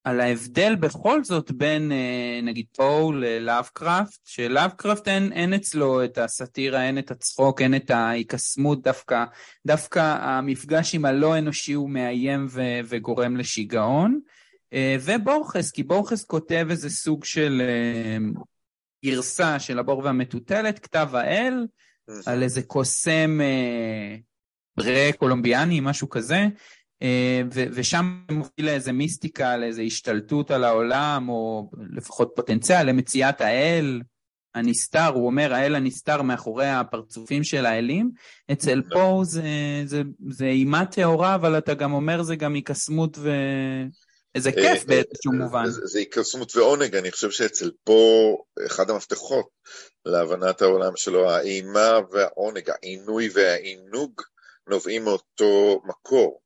[0.04, 6.82] על ההבדל בכל זאת בין אה, נגיד פו ללאבקראפט, שלאבקראפט אין, אין אצלו את הסאטירה,
[6.82, 9.24] אין את הצחוק, אין את ההיקסמות, דווקא,
[9.66, 14.20] דווקא המפגש עם הלא אנושי הוא מאיים ו, וגורם לשיגעון.
[14.72, 18.16] אה, ובורחס, כי בורחס כותב איזה סוג של אה,
[19.04, 21.66] גרסה של הבור והמטוטלת, כתב האל,
[22.26, 23.40] על איזה קוסם
[24.76, 26.46] פרה-קולומביאני, משהו כזה,
[27.50, 34.00] ושם מוביל לאיזה מיסטיקה, לאיזה השתלטות על העולם, או לפחות פוטנציאל למציאת האל
[34.54, 38.10] הנסתר, הוא אומר האל הנסתר מאחורי הפרצופים של האלים.
[38.52, 38.92] אצל נכון.
[38.92, 39.42] פה זה,
[39.84, 43.30] זה, זה אימה טהורה, אבל אתה גם אומר זה גם היקסמות ו...
[44.34, 45.64] איזה אה, כיף באיזשהו מובן.
[45.66, 48.36] זה היקסמות ועונג, אני חושב שאצל פה
[48.66, 49.48] אחד המפתחות
[50.06, 54.22] להבנת העולם שלו, האימה והעונג, העינוי והעינוג
[54.68, 56.41] נובעים מאותו מקור.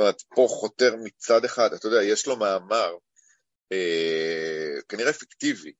[0.00, 2.94] אומרת, פה חותר מצד אחד, אתה יודע, יש לו מאמר,
[3.72, 5.72] אה, כנראה פיקטיבי,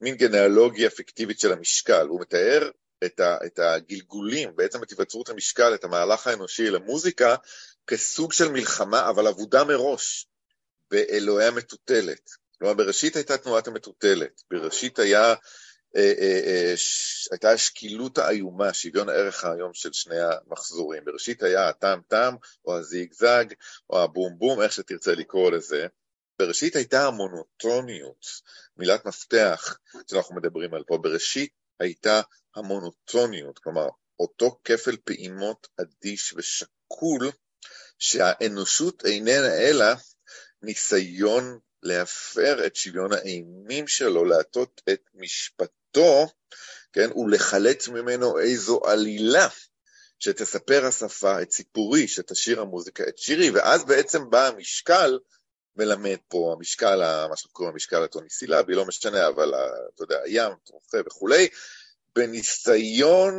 [0.00, 2.70] מין גנאלוגיה פיקטיבית של המשקל, הוא מתאר
[3.04, 7.36] את, ה, את הגלגולים, בעצם את היווצרות המשקל, את המהלך האנושי למוזיקה,
[7.86, 10.26] כסוג של מלחמה, אבל אבודה מראש,
[10.90, 12.30] באלוהי המטוטלת.
[12.58, 15.34] כלומר, בראשית הייתה תנועת המטוטלת, בראשית היה,
[17.30, 21.04] הייתה השקילות האיומה, שוויון הערך היום של שני המחזורים.
[21.04, 23.44] בראשית היה הטם טם, או הזיגזג,
[23.90, 25.86] או הבום בום, איך שתרצה לקרוא לזה.
[26.38, 28.26] בראשית הייתה המונוטוניות,
[28.76, 29.78] מילת מפתח
[30.10, 30.98] שאנחנו מדברים על פה.
[30.98, 32.20] בראשית הייתה
[32.56, 37.30] המונוטוניות, כלומר, אותו כפל פעימות אדיש ושקול,
[37.98, 39.86] שהאנושות איננה אלא
[40.62, 45.00] ניסיון להפר את שוויון האימים שלו, להטות את
[45.94, 46.26] משפטו,
[46.92, 49.48] כן, ולחלץ ממנו איזו עלילה
[50.18, 55.18] שתספר השפה את סיפורי, שתשאיר המוזיקה את שירי, ואז בעצם בא המשקל,
[55.76, 59.54] מלמד פה, המשקל, מה שאנחנו קוראים המשקל הטוניסילבי, לא משנה, אבל
[59.94, 61.48] אתה יודע, הים, תרופה וכולי,
[62.16, 63.34] בניסיון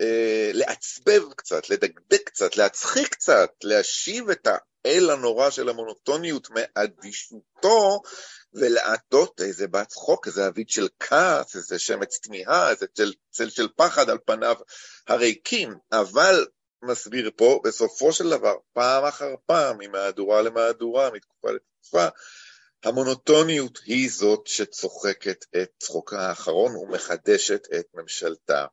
[0.00, 4.46] אה, לעצבב קצת, לדקדק קצת, להצחיק קצת, להשיב את
[4.84, 8.02] האל הנורא של המונוטוניות מאדישותו
[8.54, 13.68] ולעטות איזה בת צחוק, איזה אביד של כעס, איזה שמץ תמיהה, איזה צל, צל של
[13.76, 14.56] פחד על פניו
[15.08, 16.46] הריקים, אבל
[16.82, 22.08] מסביר פה, בסופו של דבר, פעם אחר פעם, ממהדורה למהדורה, מתקופה לתקופה,
[22.84, 28.66] המונוטוניות היא זאת שצוחקת את צחוקה האחרון ומחדשת את ממשלתה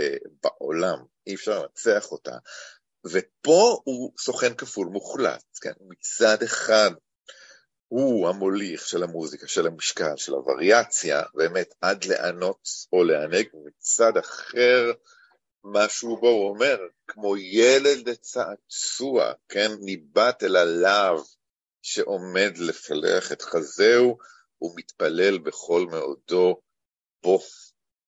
[0.00, 0.98] אה, בעולם.
[1.26, 2.36] אי אפשר לנצח אותה.
[3.12, 5.72] ופה הוא סוכן כפול מוחלט, כן?
[5.80, 6.90] מצד אחד
[7.88, 14.92] הוא המוליך של המוזיקה, של המשקל, של הווריאציה, באמת עד לענות או לענג, ומצד אחר,
[15.64, 19.70] משהו בו הוא אומר, כמו ילד לצעצוע, כן?
[19.80, 21.24] ניבט אל הלאו
[21.82, 24.18] שעומד לפלח את חזהו,
[24.62, 26.60] ומתפלל בכל מאודו,
[27.22, 27.40] בוא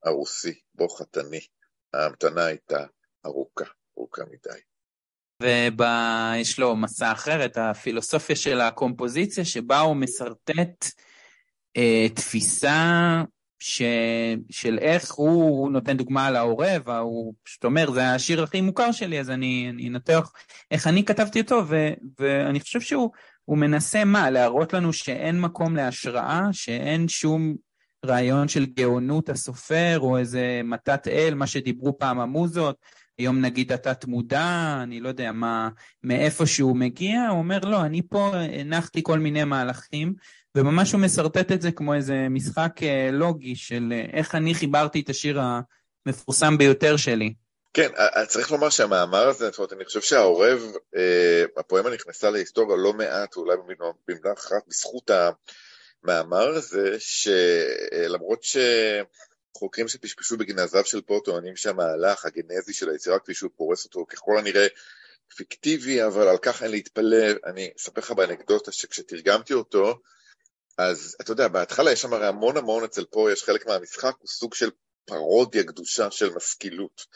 [0.06, 1.46] ארוסי, בוא חתני.
[1.94, 2.84] ההמתנה הייתה
[3.26, 3.64] ארוכה,
[3.98, 4.60] ארוכה מדי.
[5.42, 10.86] ויש לו מסע אחר, את הפילוסופיה של הקומפוזיציה, שבה הוא משרטט
[11.76, 13.22] אה, תפיסה
[13.58, 13.82] ש...
[14.50, 18.92] של איך הוא, הוא נותן דוגמה על העורב, הוא פשוט אומר, זה השיר הכי מוכר
[18.92, 20.32] שלי, אז אני אנתח
[20.70, 21.88] איך אני כתבתי אותו, ו...
[22.18, 23.10] ואני חושב שהוא
[23.48, 24.30] מנסה מה?
[24.30, 27.56] להראות לנו שאין מקום להשראה, שאין שום
[28.06, 32.76] רעיון של גאונות הסופר, או איזה מתת אל, מה שדיברו פעם המוזות.
[33.18, 35.68] היום נגיד התת מודע, אני לא יודע מה,
[36.02, 40.14] מאיפה שהוא מגיע, הוא אומר לא, אני פה הנחתי כל מיני מהלכים,
[40.54, 45.00] וממש הוא משרטט את זה כמו איזה משחק אה, לוגי של אה, איך אני חיברתי
[45.00, 45.40] את השיר
[46.06, 47.34] המפורסם ביותר שלי.
[47.74, 50.62] כן, אה, צריך לומר שהמאמר הזה, זאת אומרת, אני חושב שהעורב,
[51.56, 53.56] הפואמה נכנסה להיסטוריה לא מעט, אולי
[54.08, 55.10] במילה אחת, בזכות
[56.04, 58.56] המאמר הזה, שלמרות ש...
[59.56, 64.38] חוקרים שפשפשו בגנזיו של פה טוענים שהמהלך הגנזי של היצירה כפי שהוא פורס אותו ככל
[64.38, 64.66] הנראה
[65.36, 67.26] פיקטיבי, אבל על כך אין להתפלא.
[67.46, 70.00] אני אספר לך באנקדוטה שכשתרגמתי אותו,
[70.78, 74.28] אז אתה יודע, בהתחלה יש שם הרי המון המון אצל פה, יש חלק מהמשחק, הוא
[74.28, 74.70] סוג של
[75.04, 77.06] פרודיה קדושה של משכילות.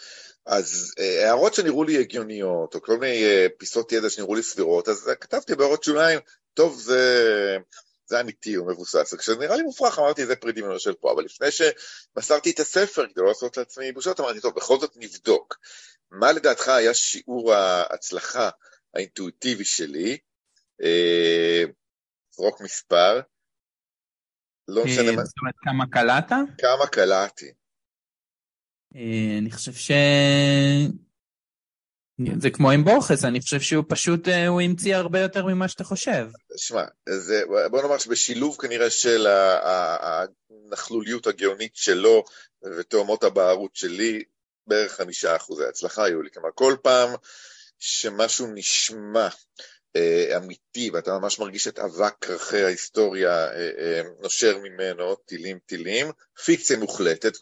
[0.46, 4.88] אז אה, הערות שנראו לי הגיוניות, או כל מיני אה, פיסות ידע שנראו לי סבירות,
[4.88, 6.20] אז כתבתי בהערות שוליים,
[6.54, 7.56] טוב, זה...
[8.10, 9.12] זה אמיתי, הוא מבוסס.
[9.12, 13.06] וכשזה נראה לי מופרך, אמרתי, זה פרי דמיונו של פה, אבל לפני שמסרתי את הספר,
[13.06, 15.58] כדי לא לעשות לעצמי בושות, אמרתי, טוב, בכל זאת נבדוק.
[16.10, 18.50] מה לדעתך היה שיעור ההצלחה
[18.94, 20.18] האינטואיטיבי שלי?
[20.82, 21.64] אה,
[22.30, 23.20] זרוק מספר.
[24.68, 25.24] לא משנה מה...
[25.24, 26.32] זאת אומרת, כמה קלעת?
[26.58, 27.52] כמה קלעתי.
[28.94, 29.90] אה, אני חושב ש...
[32.40, 35.84] זה כמו עם בורכס, אני חושב שהוא פשוט, אה, הוא המציא הרבה יותר ממה שאתה
[35.84, 36.26] חושב.
[36.56, 36.84] שמע,
[37.70, 42.24] בוא נאמר שבשילוב כנראה של הנכלוליות הגאונית שלו
[42.78, 44.22] ותאומות הבערות שלי,
[44.66, 46.30] בערך חמישה אחוזי הצלחה היו לי.
[46.30, 47.10] כלומר, כל פעם
[47.78, 49.28] שמשהו נשמע
[49.96, 56.06] אה, אמיתי, ואתה ממש מרגיש את אבק כרכי ההיסטוריה אה, נושר ממנו, טילים טילים,
[56.44, 57.32] פיקציה מוחלטת,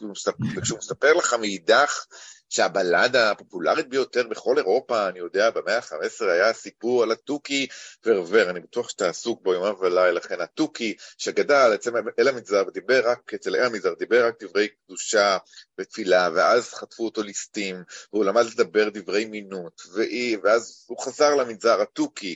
[0.55, 2.05] וכשהוא מספר לך מאידך
[2.49, 7.67] שהבלדה הפופולרית ביותר בכל אירופה, אני יודע, במאה ה-15 היה סיפור על התוכי
[8.05, 13.09] ורבר, אני בטוח שאתה עסוק בו יומם ולילה, לכן התוכי שגדל אצל אל המנזר ודיבר
[13.09, 15.37] רק, אצל אל המנזר דיבר רק דברי קדושה
[15.79, 17.83] ותפילה, ואז חטפו אותו ליסטים,
[18.13, 22.35] והוא למד לדבר דברי מינות, והיא, ואז הוא חזר למנזר התוכי,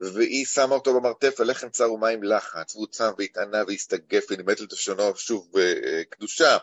[0.00, 4.72] והיא שמה אותו במרתף על לחם צר ומים לחץ, והוא צם והתענה והסתגף ונימד את
[4.72, 6.58] לשונו שוב בקדושה.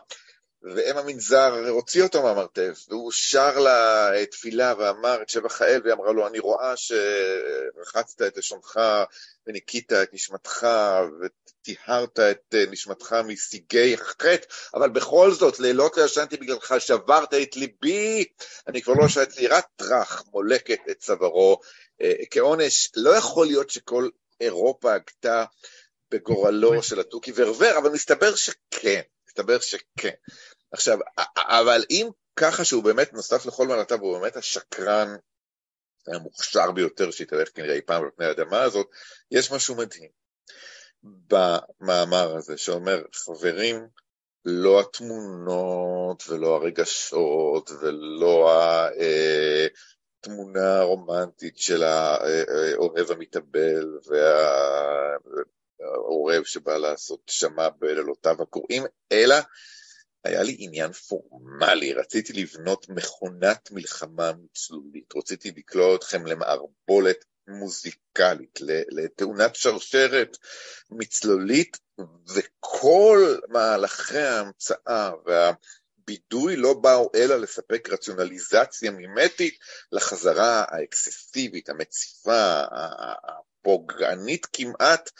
[0.62, 6.12] ואם המנזר הוציא אותו מהמרתף, והוא שר לה תפילה ואמר את שבח האל, והיא אמרה
[6.12, 8.80] לו, אני רואה שרחצת את לשונך
[9.46, 10.66] וניקית את נשמתך
[11.20, 18.24] וטיהרת את נשמתך משיגי החטא, אבל בכל זאת, לילות לא ישנתי בגללך, שברת את ליבי,
[18.66, 21.60] אני כבר לא ישן צעירת טראח מולקת את צווארו
[22.30, 22.90] כעונש.
[22.96, 24.08] לא יכול להיות שכל
[24.40, 25.44] אירופה הגתה
[26.10, 30.14] בגורלו של התוכי ורבר, אבל מסתבר שכן, מסתבר שכן.
[30.72, 30.98] עכשיו,
[31.36, 35.16] אבל אם ככה שהוא באמת נוסף לכל מעלתה, והוא באמת השקרן
[36.06, 38.86] המוכשר ביותר שהתהלך כנראה אי פעם על פני האדמה הזאת,
[39.30, 40.10] יש משהו מדהים
[41.02, 43.88] במאמר הזה, שאומר, חברים,
[44.44, 48.50] לא התמונות ולא הרגשות ולא
[50.18, 53.98] התמונה הרומנטית של האוהב המתאבל
[55.80, 59.36] והעורב שבא לעשות שמע בלילותיו הקוראים, אלא
[60.24, 68.58] היה לי עניין פורמלי, רציתי לבנות מכונת מלחמה מצלולית, רציתי לקלוע אתכם למערבולת מוזיקלית,
[68.90, 70.36] לתאונת שרשרת
[70.90, 71.78] מצלולית,
[72.34, 79.58] וכל מהלכי ההמצאה והבידוי לא באו אלא לספק רציונליזציה מימטית
[79.92, 82.62] לחזרה האקססיבית, המציפה,
[83.60, 85.10] הפוגענית כמעט,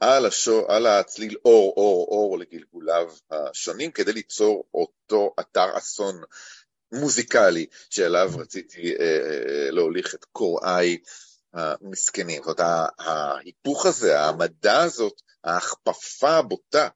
[0.00, 6.22] על, השור, על הצליל אור, אור, אור לגלגוליו השונים, כדי ליצור אותו אתר אסון
[6.92, 10.98] מוזיקלי שאליו רציתי אה, אה, להוליך את קוראי
[11.54, 12.42] המסכנים.
[12.42, 16.88] זאת אומרת, ההיפוך הזה, העמדה הזאת, ההכפפה הבוטה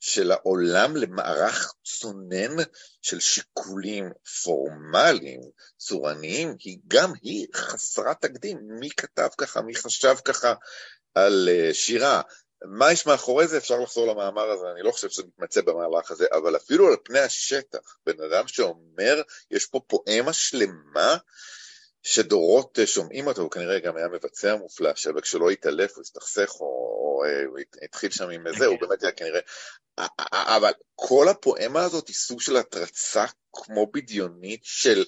[0.00, 2.56] של העולם למערך צונן
[3.02, 4.10] של שיקולים
[4.42, 5.40] פורמליים,
[5.78, 8.58] צורניים, היא גם היא חסרת תקדים.
[8.80, 10.54] מי כתב ככה, מי חשב ככה
[11.14, 12.20] על אה, שירה.
[12.64, 13.56] מה יש מאחורי זה?
[13.56, 17.18] אפשר לחזור למאמר הזה, אני לא חושב שזה מתמצא במהלך הזה, אבל אפילו על פני
[17.18, 21.16] השטח, בן אדם שאומר, יש פה פואמה שלמה
[22.02, 26.66] שדורות אה, שומעים אותו, הוא כנראה גם היה מבצע מופלא, שכשלא התעלף הוא הסתכסך או,
[26.66, 29.40] או, אה, או התחיל שם עם זה, הוא באמת היה כנראה...
[30.32, 35.04] אבל כל הפואמה הזאת היא סוג של התרצה כמו בדיונית של,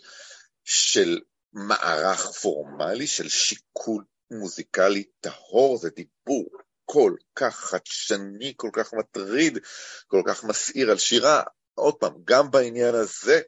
[0.64, 1.20] של
[1.52, 4.04] מערך פורמלי, של שיקול
[4.38, 6.48] מוזיקלי טהור, זה דיבור
[6.84, 9.58] כל כך חדשני, כל כך מטריד,
[10.06, 11.42] כל כך מסעיר על שירה.
[11.74, 13.40] עוד פעם, גם בעניין הזה,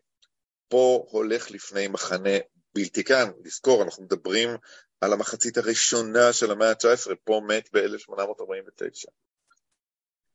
[0.68, 2.38] פה הולך לפני מחנה
[2.75, 3.31] בלתי כאן.
[3.44, 4.51] לזכור, אנחנו מדברים
[5.01, 9.11] על המחצית הראשונה של המאה ה-19, פה מת ב-1849.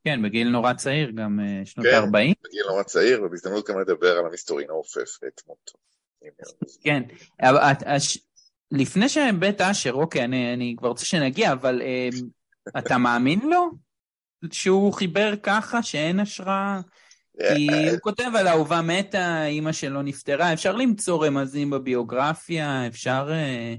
[0.03, 2.11] כן, בגיל נורא צעיר, גם אה, שנות ה-40.
[2.11, 2.11] כן,
[2.43, 5.77] בגיל נורא צעיר, ובהזדמנות גם לדבר על המסתורין העופף את מותו.
[6.83, 7.03] כן,
[8.71, 12.09] לפני שבית אשר, אוקיי, אני, אני כבר רוצה שנגיע, אבל אה,
[12.77, 13.71] אתה מאמין לו?
[14.51, 16.79] שהוא חיבר ככה שאין השראה?
[17.37, 23.29] כי הוא כותב על אהובה מתה, אימא שלו נפטרה, אפשר למצוא רמזים בביוגרפיה, אפשר...
[23.31, 23.75] אה,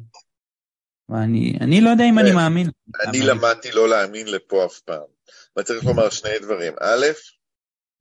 [1.22, 2.70] אני, אני לא יודע אם אני מאמין.
[3.08, 5.02] אני למדתי לא להאמין לפה אף פעם.
[5.56, 6.72] ואני צריך לומר שני דברים.
[6.80, 7.06] א',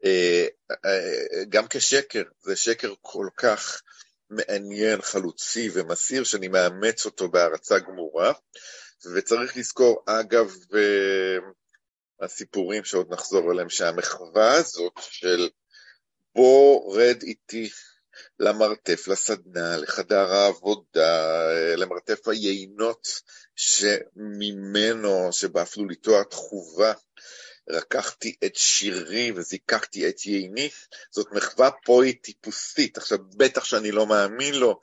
[0.06, 0.46] אה,
[0.86, 3.82] אה, גם כשקר, זה שקר כל כך
[4.30, 8.34] מעניין, חלוצי ומסעיר, שאני מאמץ אותו בהערצה גמורה.
[9.14, 10.56] וצריך לזכור, אגב,
[12.22, 15.50] הסיפורים שעוד נחזור אליהם, שהמחווה הזאת של
[16.36, 17.70] בוא רד איתי
[18.40, 23.08] למרתף, לסדנה, לחדר העבודה, למרתף היינות
[23.56, 26.94] שממנו, שבאפלוליתו התחובה,
[27.70, 30.70] לקחתי את שירי וזיקקתי את ייני,
[31.12, 32.98] זאת מחווה פואית טיפוסית.
[32.98, 34.80] עכשיו, בטח שאני לא מאמין לו,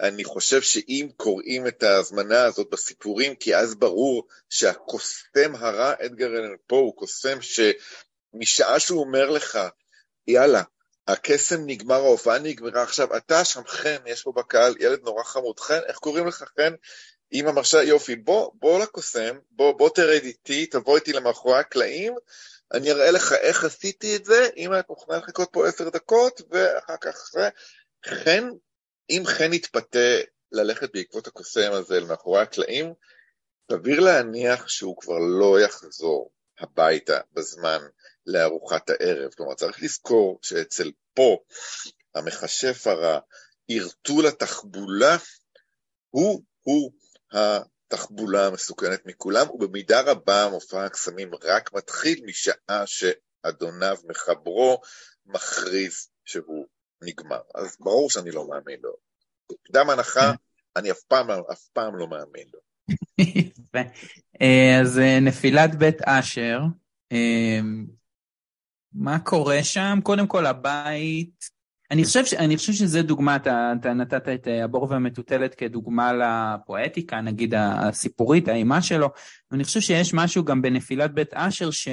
[0.00, 6.54] אני חושב שאם קוראים את ההזמנה הזאת בסיפורים, כי אז ברור שהקוסם הרע, אדגר אלן
[6.66, 9.58] פה, הוא קוסם שמשעה שהוא אומר לך,
[10.26, 10.62] יאללה,
[11.08, 15.80] הקסם נגמר, ההופעה נגמרה, עכשיו אתה שם חן, יש פה בקהל ילד נורא חמוד, חן,
[15.86, 16.74] איך קוראים לך חן?
[17.32, 22.14] אמא מרשה, יופי, בוא, בוא לקוסם, בוא, בוא תרד איתי, תבוא איתי למאחורי הקלעים,
[22.74, 26.96] אני אראה לך איך עשיתי את זה, אמא את מוכנה לחכות פה עשר דקות, ואחר
[27.00, 27.48] כך זה.
[28.06, 28.48] חן
[29.10, 30.18] אם חן יתפתה
[30.52, 32.94] ללכת בעקבות הקוסם הזה מאחורי הקלעים,
[33.72, 37.78] סביר להניח שהוא כבר לא יחזור הביתה בזמן
[38.26, 39.32] לארוחת הערב.
[39.36, 41.38] כלומר, צריך לזכור שאצל פה,
[42.14, 43.18] המכשף הרע,
[43.68, 45.16] ערטול התחבולה,
[46.10, 46.92] הוא-הוא
[47.32, 54.80] התחבולה המסוכנת מכולם, ובמידה רבה מופע הקסמים רק מתחיל משעה שאדוניו מחברו
[55.26, 56.66] מכריז שהוא
[57.02, 57.40] נגמר.
[57.54, 58.92] אז ברור שאני לא מאמין לו.
[59.62, 60.32] קדם הנחה,
[60.76, 62.60] אני אף פעם, אף פעם לא מאמין לו.
[64.42, 66.60] אה, אז אה, נפילת בית אשר,
[67.12, 67.60] אה,
[68.92, 69.98] מה קורה שם?
[70.02, 71.59] קודם כל, הבית...
[71.90, 72.34] אני חושב, ש...
[72.34, 78.48] אני חושב שזה דוגמה, אתה, אתה נתת את אה, הבור והמטוטלת כדוגמה לפואטיקה, נגיד הסיפורית,
[78.48, 79.10] האימה שלו,
[79.50, 81.88] ואני חושב שיש משהו גם בנפילת בית אשר ש...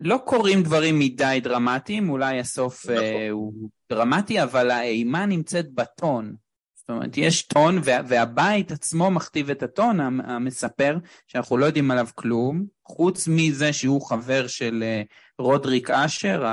[0.00, 2.96] לא קורים דברים מדי דרמטיים, אולי הסוף נכון.
[2.96, 3.52] אה, הוא
[3.90, 6.34] דרמטי, אבל האימה נמצאת בטון.
[6.74, 12.08] זאת אומרת, יש טון, וה, והבית עצמו מכתיב את הטון, המספר, שאנחנו לא יודעים עליו
[12.14, 15.02] כלום, חוץ מזה שהוא חבר של אה,
[15.38, 16.44] רודריק אשר,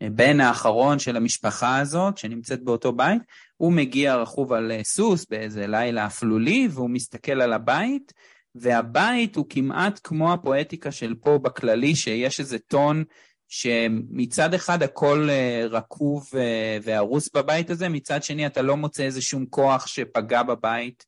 [0.00, 3.22] הבן האחרון של המשפחה הזאת, שנמצאת באותו בית,
[3.56, 8.12] הוא מגיע רכוב על סוס באיזה לילה אפלולי, והוא מסתכל על הבית,
[8.54, 13.04] והבית הוא כמעט כמו הפואטיקה של פה בכללי, שיש איזה טון
[13.48, 19.20] שמצד אחד הכל אה, רקוב אה, והרוס בבית הזה, מצד שני אתה לא מוצא איזה
[19.20, 21.04] שום כוח שפגע בבית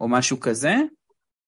[0.00, 0.74] או משהו כזה.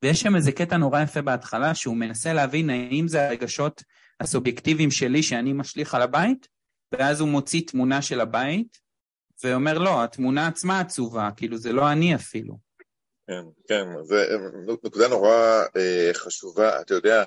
[0.03, 3.82] ויש שם איזה קטע נורא יפה בהתחלה, שהוא מנסה להבין האם זה הרגשות
[4.20, 6.49] הסובייקטיביים שלי שאני משליך על הבית,
[6.93, 8.78] ואז הוא מוציא תמונה של הבית,
[9.45, 12.59] ואומר לא, התמונה עצמה עצובה, כאילו זה לא אני אפילו.
[13.26, 14.16] כן, כן, זו
[14.84, 17.24] נקודה נורא אה, חשובה, אתה יודע,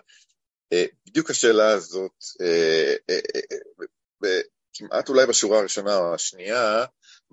[0.74, 2.12] אה, בדיוק השאלה הזאת,
[2.42, 4.40] אה, אה,
[4.74, 6.86] כמעט אולי בשורה הראשונה או השנייה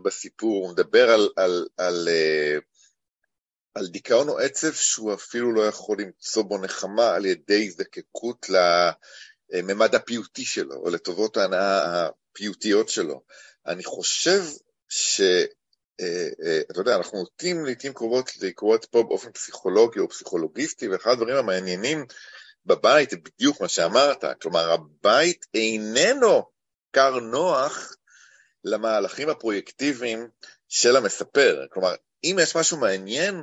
[0.04, 2.08] בסיפור, הוא מדבר על, על, על,
[3.74, 8.46] על דיכאון או עצב שהוא אפילו לא יכול למצוא בו נחמה על ידי הזדקקות
[9.52, 13.22] לממד הפיוטי שלו, או לטובות ההנאה הפיוטיות שלו.
[13.66, 14.42] אני חושב
[14.88, 15.20] ש...
[16.70, 21.36] אתה יודע, אנחנו נוטים לעיתים קרובות לקרוא את פה באופן פסיכולוגי או פסיכולוגיסטי, ואחד הדברים
[21.36, 22.06] המעניינים
[22.66, 26.42] בבית זה בדיוק מה שאמרת, כלומר הבית איננו
[26.92, 27.96] כר נוח
[28.64, 30.28] למהלכים הפרויקטיביים
[30.68, 31.94] של המספר, כלומר
[32.24, 33.42] אם יש משהו מעניין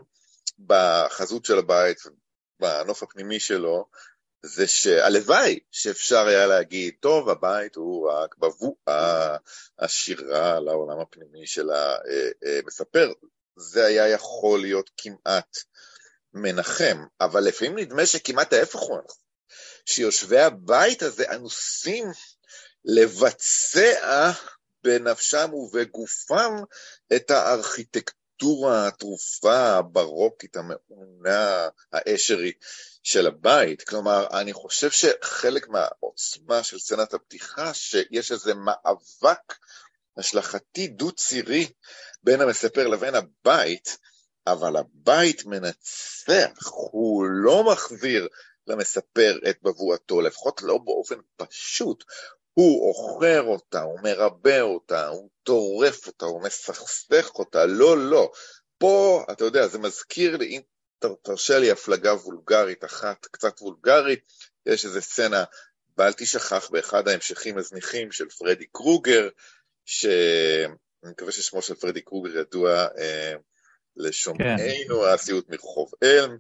[0.60, 1.98] בחזות של הבית,
[2.60, 3.86] בנוף הפנימי שלו,
[4.44, 9.38] זה שהלוואי שאפשר היה להגיד, טוב, הבית הוא רק בבואה
[9.80, 13.12] השירה לעולם הפנימי של המספר.
[13.56, 15.58] זה היה יכול להיות כמעט
[16.34, 19.20] מנחם, אבל לפעמים נדמה שכמעט ההפך הוא הנכון,
[19.86, 22.06] שיושבי הבית הזה אנוסים
[22.86, 24.32] לבצע
[24.84, 26.56] בנפשם ובגופם
[27.16, 28.19] את הארכיטקטורה
[28.88, 32.66] הטרופה, הברוקית, המעונה, האשרית
[33.04, 33.82] של הבית.
[33.82, 39.56] כלומר, אני חושב שחלק מהעוצמה של סצנת הפתיחה, שיש איזה מאבק
[40.18, 41.68] השלכתי דו-צירי
[42.24, 43.98] בין המספר לבין הבית,
[44.48, 48.28] אבל הבית מנצח, הוא לא מחזיר
[48.68, 52.04] למספר את בבואתו, לפחות לא באופן פשוט.
[52.54, 58.32] הוא עוכר אותה, הוא מרבה אותה, הוא טורף אותה, הוא מסכסך אותה, לא, לא.
[58.78, 60.62] פה, אתה יודע, זה מזכיר לי, אם
[61.24, 64.20] תרשה לי הפלגה וולגרית אחת, קצת וולגרית,
[64.66, 65.44] יש איזו סצנה,
[65.98, 69.30] בל תשכח באחד ההמשכים הזניחים של פרדי קרוגר,
[69.86, 73.36] שאני מקווה ששמו של פרדי קרוגר ידוע אה,
[73.96, 75.14] לשומעינו, כן.
[75.14, 76.38] הסיוט מרחוב אלם,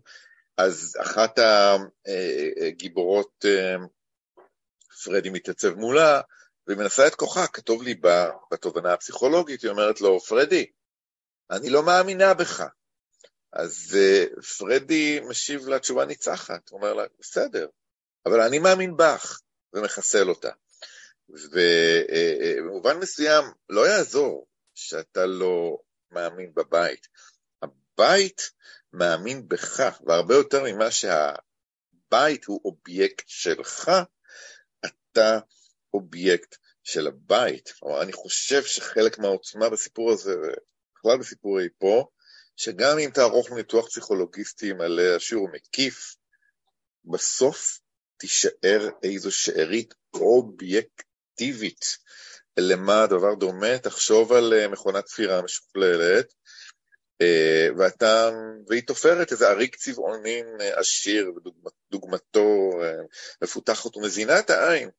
[0.57, 1.39] אז אחת
[2.68, 3.76] הגיבורות, אה,
[5.04, 6.22] פרדי מתייצב מולה,
[6.68, 8.02] והיא מנסה את כוחה, כתוב לי
[8.52, 10.66] בתובנה הפסיכולוגית, היא אומרת לו, פרדי,
[11.52, 12.64] אני לא מאמינה בך.
[13.54, 17.68] אז uh, פרדי משיב לה תשובה ניצחת, הוא אומר לה, בסדר,
[18.26, 19.39] אבל אני מאמין בך,
[19.74, 20.52] ומחסל אותה.
[21.30, 25.78] ובמובן מסוים, לא יעזור שאתה לא
[26.12, 27.08] מאמין בבית.
[27.62, 28.52] הבית
[28.93, 33.91] מאמין בך, והרבה יותר ממה שהבית הוא אובייקט שלך,
[35.20, 35.39] אתה
[35.93, 37.74] אובייקט של הבית.
[37.80, 40.36] כלומר, אני חושב שחלק מהעוצמה בסיפור הזה,
[40.95, 42.07] בכלל בסיפורי פו,
[42.55, 46.15] שגם אם תערוך ניתוח פסיכולוגיסטי מלא עשיר ומקיף,
[47.05, 47.80] בסוף
[48.17, 51.97] תישאר איזו שארית אובייקטיבית.
[52.59, 53.78] למה הדבר דומה?
[53.78, 56.34] תחשוב על אה, מכונת תפירה משוכללת,
[57.22, 58.30] אה, ואתה,
[58.67, 62.72] והיא תופרת איזה אריק צבעונים אה, עשיר, ודוגמתו
[63.43, 64.89] מפותחת ומזינה את העין,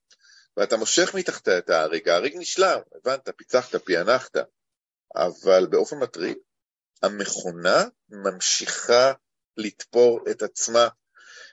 [0.61, 4.37] ואתה מושך מתחתיה את האריג, האריג נשלם, הבנת, פיצחת, פענחת,
[5.17, 6.37] אבל באופן מטריד,
[7.03, 9.13] המכונה ממשיכה
[9.57, 10.89] לתפור את עצמה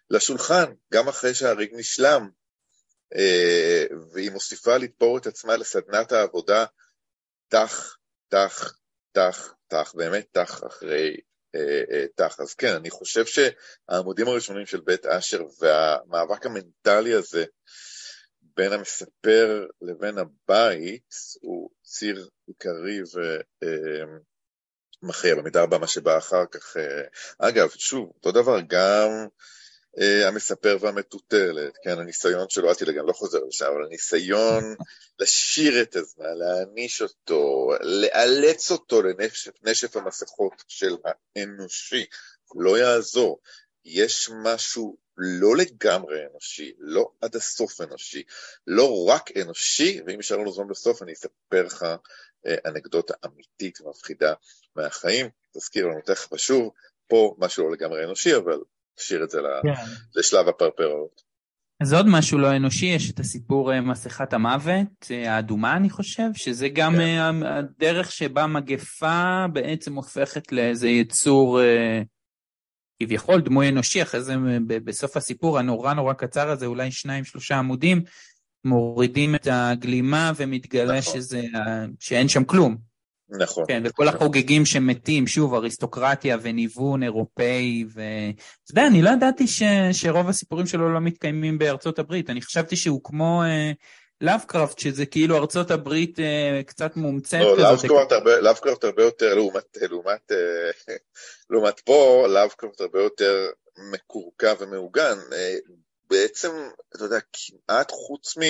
[0.09, 2.29] לשולחן, גם אחרי שהריג נשלם,
[3.15, 6.65] אה, והיא מוסיפה לתפור את עצמה לסדנת העבודה
[7.47, 7.97] תח,
[8.29, 8.77] תח,
[9.11, 11.17] תח, תח, באמת תח אחרי
[11.55, 12.39] אה, אה, תח.
[12.39, 17.45] אז כן, אני חושב שהעמודים הראשונים של בית אשר והמאבק המנטלי הזה
[18.57, 23.37] בין המספר לבין הבית הוא ציר עיקרי ו...
[25.03, 26.77] מכריע במידה רבה מה שבא אחר כך.
[27.39, 29.27] אגב, שוב, אותו דבר גם
[30.01, 34.75] אה, המספר והמטוטלת, כן, הניסיון שלו, אל תדאג, אני לא חוזר לשם, אבל הניסיון
[35.19, 40.95] לשיר את הזמן, להעניש אותו, לאלץ אותו לנשף נשף המסכות של
[41.35, 42.05] האנושי,
[42.55, 43.39] לא יעזור.
[43.85, 48.23] יש משהו לא לגמרי אנושי, לא עד הסוף אנושי,
[48.67, 51.83] לא רק אנושי, ואם יישאר לנו זמן בסוף אני אספר לך
[52.47, 54.33] אה, אנקדוטה אמיתית ומפחידה
[54.75, 56.71] מהחיים, תזכיר לנו תכף ושוב,
[57.07, 58.59] פה משהו לא לגמרי אנושי, אבל
[58.99, 59.91] נשאיר את זה כן.
[60.15, 61.27] לשלב הפרפראות.
[61.81, 66.29] אז עוד משהו לא אנושי, יש את הסיפור אה, מסכת המוות, אה, האדומה אני חושב,
[66.33, 67.43] שזה גם כן.
[67.45, 71.59] הדרך שבה מגפה בעצם הופכת לאיזה יצור
[72.99, 74.35] כביכול דמוי אנושי, אחרי זה
[74.67, 78.01] בסוף הסיפור הנורא נורא קצר הזה, אולי שניים שלושה עמודים,
[78.65, 81.21] מורידים את הגלימה ומתגלה נכון.
[81.21, 81.41] שזה,
[81.99, 82.77] שאין שם כלום.
[83.29, 83.63] נכון.
[83.67, 89.63] כן, וכל החוגגים שמתים, שוב, אריסטוקרטיה וניוון אירופאי, ואתה יודע, אני לא ידעתי ש...
[89.91, 93.71] שרוב הסיפורים שלו לא מתקיימים בארצות הברית, אני חשבתי שהוא כמו אה,
[94.21, 99.77] לאבקראפט, שזה כאילו ארצות הברית אה, קצת מומצאת לא, לאבקראפט הרבה, לאבקראפט הרבה יותר, לעומת,
[99.81, 100.95] לעומת, אה,
[101.49, 103.49] לעומת פו, לאבקראפט הרבה יותר
[103.91, 105.17] מקורקע ומעוגן.
[105.33, 105.55] אה,
[106.09, 106.51] בעצם,
[106.95, 108.41] אתה יודע, כמעט חוץ מ...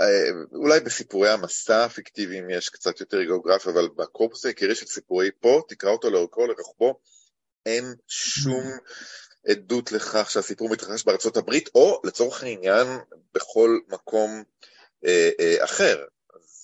[0.00, 5.62] אה, אולי בסיפורי המסע הפיקטיביים יש קצת יותר גיאוגרפיה, אבל בקורפוס העיקרי של סיפורי פה,
[5.68, 7.00] תקרא אותו לאורכו לרחבו,
[7.66, 8.62] אין שום
[9.46, 12.86] עדות לכך שהסיפור מתרחש בארצות הברית, או לצורך העניין
[13.34, 14.42] בכל מקום
[15.04, 16.04] אה, אה, אחר.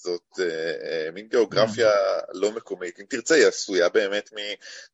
[0.09, 1.91] זאת אה, אה, מין גיאוגרפיה
[2.33, 3.01] לא מקומית.
[3.01, 4.31] אם תרצה, היא עשויה באמת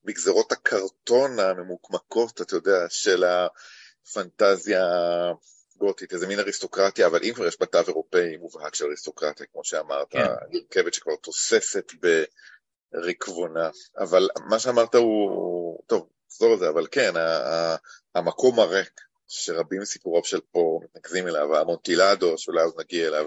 [0.04, 4.84] מגזרות הקרטון הממוקמקות, אתה יודע, של הפנטזיה
[5.76, 9.64] גותית, איזה מין אריסטוקרטיה, אבל אם כבר יש בה תו אירופאי מובהק של אריסטוקרטיה, כמו
[9.64, 10.26] שאמרת, כן.
[10.50, 11.92] נרכבת שכבר תוססת
[12.92, 13.70] ברקבונה.
[13.98, 17.12] אבל מה שאמרת הוא, טוב, נחזור על זה, אבל כן,
[18.14, 23.26] המקום הריק שרבים מסיפוריו של פה מתנקזים אליו, המונטילדו, שאולי עוד נגיע אליו,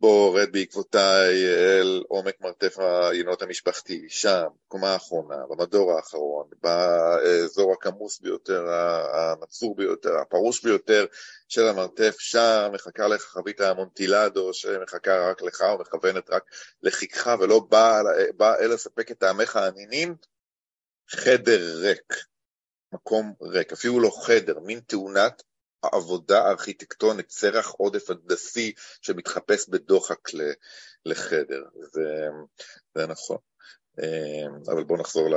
[0.00, 8.20] בוא רד בעקבותיי אל עומק מרתף היינות המשפחתי, שם, קומה האחרונה, במדור האחרון, באזור הכמוס
[8.20, 8.68] ביותר,
[9.14, 11.06] הנצור ביותר, הפרוש ביותר
[11.48, 16.44] של המרתף, שם מחכה לך חבית המונטילדו שמחכה רק לך ומכוונת רק
[16.82, 18.02] לחיכך ולא באה
[18.36, 20.14] בא אל לספק את טעמיך הנינים,
[21.08, 22.14] חדר ריק,
[22.92, 25.42] מקום ריק, אפילו לא חדר, מין תאונת
[25.82, 30.30] העבודה הארכיטקטונית, סרח עודף הנדסי שמתחפש בדוחק
[31.06, 32.28] לחדר, זה,
[32.94, 33.36] זה נכון.
[34.02, 35.34] אה, אבל בואו נחזור ל...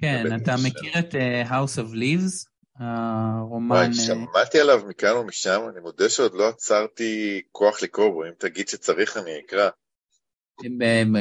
[0.00, 0.64] כן, אתה ש...
[0.66, 2.52] מכיר את uh, House of Leaves?
[2.78, 3.76] הרומן...
[3.76, 8.32] וואי, אה, שמעתי עליו מכאן ומשם, אני מודה שעוד לא עצרתי כוח לקרוא בו, אם
[8.38, 9.70] תגיד שצריך אני אקרא.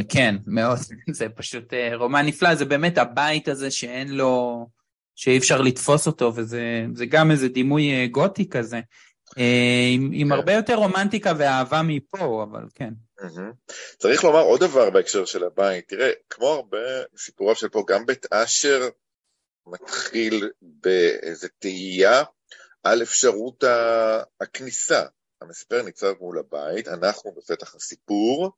[0.09, 0.77] כן, מאוד,
[1.17, 4.65] זה פשוט רומן נפלא, זה באמת הבית הזה שאין לו...
[5.15, 8.79] שאי אפשר לתפוס אותו, וזה גם איזה דימוי אה, גותי כזה,
[9.38, 10.32] אה, עם, עם כן.
[10.32, 12.93] הרבה יותר רומנטיקה ואהבה מפה, אבל כן.
[13.97, 16.77] צריך לומר עוד דבר בהקשר של הבית, תראה, כמו הרבה
[17.17, 18.89] סיפוריו של פה, גם בית אשר
[19.67, 22.23] מתחיל באיזה תהייה
[22.84, 23.63] על אפשרות
[24.41, 25.03] הכניסה.
[25.41, 28.51] המספר ניצב מול הבית, אנחנו בפתח הסיפור,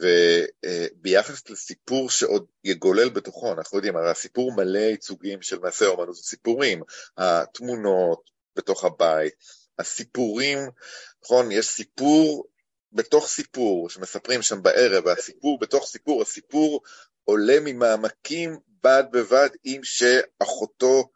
[0.00, 6.82] וביחס לסיפור שעוד יגולל בתוכו, אנחנו יודעים, הרי הסיפור מלא ייצוגים של מעשי האומנות, סיפורים,
[7.16, 9.34] התמונות בתוך הבית,
[9.78, 10.58] הסיפורים,
[11.24, 12.46] נכון, יש סיפור
[12.92, 16.80] בתוך סיפור שמספרים שם בערב, והסיפור בתוך סיפור, הסיפור
[17.24, 21.08] עולה ממעמקים בד בבד עם שאחותו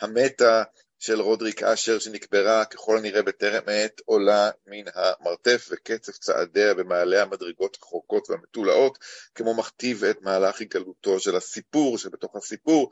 [0.00, 0.62] המתה
[0.98, 7.78] של רודריק אשר שנקברה ככל הנראה בטרם עת עולה מן המרתף וקצב צעדיה במעלה המדרגות
[7.82, 8.98] החורקות והמתולעות
[9.34, 12.90] כמו מכתיב את מהלך הגלותו של הסיפור שבתוך הסיפור.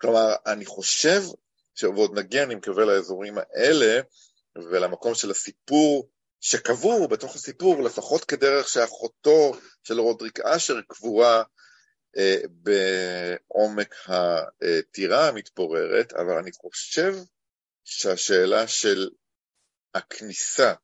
[0.00, 1.22] כלומר, אני חושב
[1.74, 4.00] שעוד נגיע, אני מקווה, לאזורים האלה
[4.56, 6.08] ולמקום של הסיפור
[6.40, 11.42] שקבור בתוך הסיפור, לפחות כדרך שאחותו של רודריק אשר קבורה
[12.16, 17.14] אה, בעומק הטירה המתפוררת, אבל אני חושב
[17.84, 19.08] שהשאלה של
[19.94, 20.74] הכניסה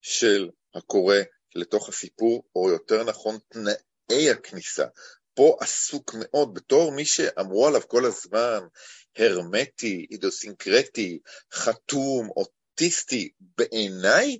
[0.00, 1.16] של הקורא
[1.54, 4.86] לתוך הסיפור, או יותר נכון תנאי הכניסה,
[5.34, 8.60] פה עסוק מאוד בתור מי שאמרו עליו כל הזמן
[9.16, 11.18] הרמטי, אידוסינקרטי,
[11.52, 14.38] חתום, אוטיסטי, בעיניי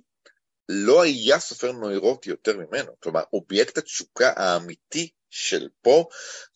[0.69, 2.91] לא היה סופר נוירוטי יותר ממנו.
[2.99, 6.05] כלומר, אובייקט התשוקה האמיתי של פה,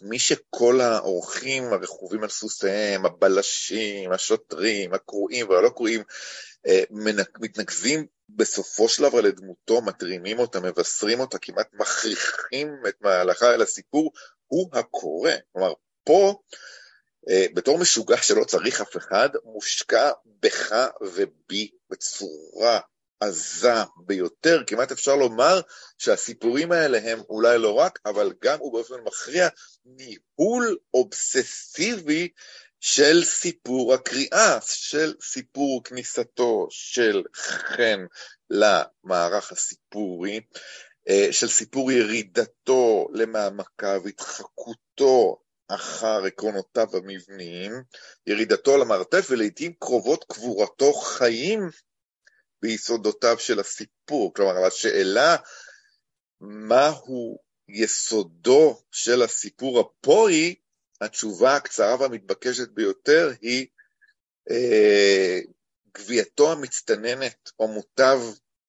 [0.01, 6.03] מי שכל האורחים הרכובים על סוסיהם, הבלשים, השוטרים, הקרואים והלא קרואים,
[6.67, 6.83] אה,
[7.39, 14.11] מתנקזים בסופו של דבר לדמותו, מתרימים אותה, מבשרים אותה, כמעט מכריחים את מהלכה אל הסיפור,
[14.47, 15.31] הוא הקורא.
[15.53, 15.73] כלומר,
[16.03, 16.41] פה
[17.29, 22.79] אה, בתור משוגע שלא צריך אף אחד, מושקע בך ובי בצורה
[23.19, 25.61] עזה ביותר, כמעט אפשר לומר
[25.97, 29.47] שהסיפורים האלה הם אולי לא רק, אבל גם ובאופן מכריע
[29.85, 32.29] ניהול אובססיבי
[32.79, 38.05] של סיפור הקריאה, של סיפור כניסתו של חן
[38.49, 40.41] למערך הסיפורי,
[41.09, 47.83] אה, של סיפור ירידתו למעמקיו, התחקותו אחר עקרונותיו המבניים,
[48.27, 51.69] ירידתו למרתף ולעיתים קרובות קבורתו חיים
[52.61, 54.33] ביסודותיו של הסיפור.
[54.33, 55.35] כלומר, השאלה
[56.41, 57.37] מהו
[57.69, 60.55] יסודו של הסיפור הפואי,
[61.01, 63.67] התשובה הקצרה והמתבקשת ביותר היא
[64.51, 65.39] אה,
[65.97, 68.19] גבייתו המצטננת או מוטב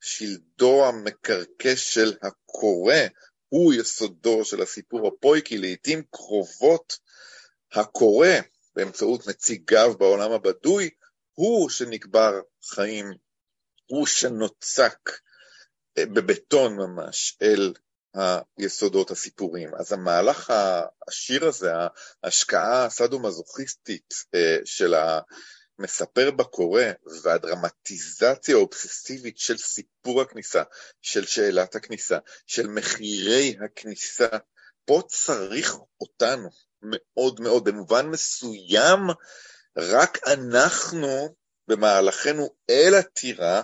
[0.01, 2.95] שלדו המקרקש של הקורא,
[3.49, 6.99] הוא יסודו של הסיפור הפואי, כי לעיתים קרובות
[7.72, 8.28] הקורא,
[8.74, 10.91] באמצעות נציגיו בעולם הבדוי,
[11.32, 13.12] הוא שנקבר חיים,
[13.91, 15.11] הוא שנוצק
[15.99, 17.72] אה, בבטון ממש אל
[18.59, 19.74] היסודות הסיפורים.
[19.74, 21.72] אז המהלך העשיר הזה,
[22.22, 24.95] ההשקעה הסאדו-מזוכיסטית אה, של
[25.78, 26.82] המספר בקורא
[27.22, 30.62] והדרמטיזציה האובססיבית של סיפור הכניסה,
[31.03, 34.28] של שאלת הכניסה, של מחירי הכניסה,
[34.84, 36.49] פה צריך אותנו
[36.82, 37.64] מאוד מאוד.
[37.64, 39.01] במובן מסוים,
[39.76, 41.34] רק אנחנו
[41.68, 43.62] במהלכנו אל הטירה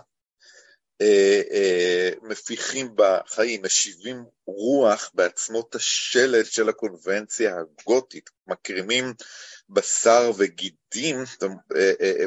[1.01, 9.15] אה, אה, מפיחים בחיים, משיבים רוח בעצמות השלד של הקונבנציה הגותית, מקרימים
[9.69, 11.17] בשר וגידים
[11.77, 12.27] אה,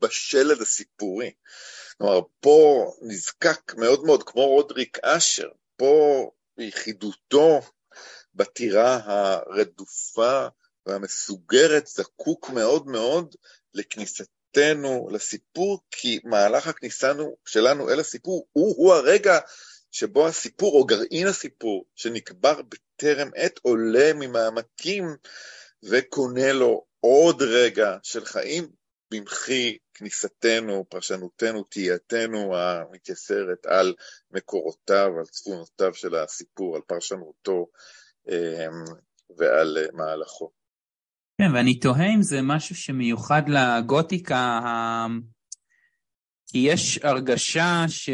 [0.00, 1.32] בשלד הסיפורי.
[1.98, 7.60] כלומר, פה נזקק מאוד מאוד, כמו רודריק אשר, פה יחידותו
[8.34, 10.46] בטירה הרדופה
[10.86, 13.34] והמסוגרת זקוק מאוד מאוד
[13.74, 17.12] לכניסת כניסתנו לסיפור, כי מהלך הכניסה
[17.44, 19.38] שלנו אל הסיפור הוא-הוא הרגע
[19.90, 25.16] שבו הסיפור, או גרעין הסיפור, שנקבר בטרם עת, עולה ממעמקים
[25.82, 28.68] וקונה לו עוד רגע של חיים,
[29.10, 33.94] במחי כניסתנו, פרשנותנו, תהייתנו המתייסרת על
[34.30, 37.66] מקורותיו, על צפונותיו של הסיפור, על פרשנותו
[38.30, 38.66] אה,
[39.36, 40.59] ועל מהלכו.
[41.40, 44.60] כן, ואני תוהה אם זה משהו שמיוחד לגותיקה,
[46.46, 48.10] כי יש הרגשה ש...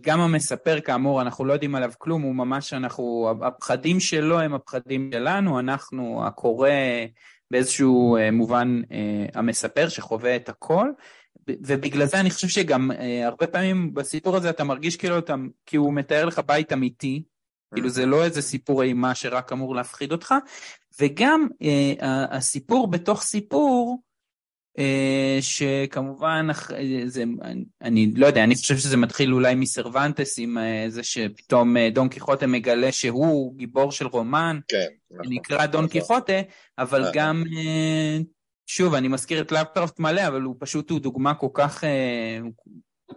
[0.00, 5.10] גם המספר, כאמור, אנחנו לא יודעים עליו כלום, הוא ממש, אנחנו, הפחדים שלו הם הפחדים
[5.14, 6.70] שלנו, אנחנו, הקורא
[7.50, 10.88] באיזשהו אה, מובן אה, המספר שחווה את הכל,
[11.48, 15.34] ובגלל זה אני חושב שגם אה, הרבה פעמים בסיפור הזה אתה מרגיש כאילו אתה,
[15.66, 17.22] כי הוא מתאר לך בית אמיתי,
[17.74, 20.34] כאילו זה לא איזה סיפור אימה שרק אמור להפחיד אותך,
[21.00, 23.98] וגם אה, הסיפור בתוך סיפור,
[24.78, 26.46] אה, שכמובן,
[27.06, 27.24] זה,
[27.82, 32.08] אני לא יודע, אני חושב שזה מתחיל אולי מסרוונטס עם אה, זה שפתאום אה, דון
[32.08, 35.92] קיחוטה מגלה שהוא גיבור של רומן, כן, נכון, נקרא דון נכון.
[35.92, 36.40] קיחוטה,
[36.78, 37.12] אבל נכון.
[37.14, 38.18] גם, אה,
[38.66, 42.38] שוב, אני מזכיר את לאפקראפט מלא, אבל הוא פשוט, הוא דוגמה כל כך, אה,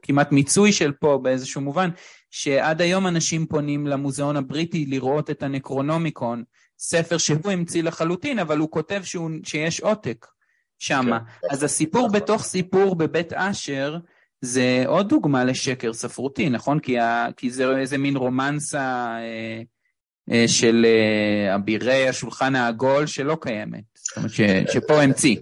[0.01, 1.89] כמעט מיצוי של פה באיזשהו מובן,
[2.31, 6.43] שעד היום אנשים פונים למוזיאון הבריטי לראות את הנקרונומיקון,
[6.79, 10.27] ספר שהוא המציא לחלוטין, אבל הוא כותב שהוא, שיש עותק
[10.79, 11.19] שמה.
[11.19, 11.47] כן.
[11.51, 12.19] אז הסיפור נכון.
[12.19, 13.97] בתוך סיפור בבית אשר,
[14.41, 16.79] זה עוד דוגמה לשקר ספרותי, נכון?
[16.79, 19.61] כי, ה, כי זה איזה מין רומנסה אה,
[20.31, 24.41] אה, של אה, אבירי השולחן העגול שלא קיימת, זאת אומרת ש,
[24.73, 25.37] שפה המציא.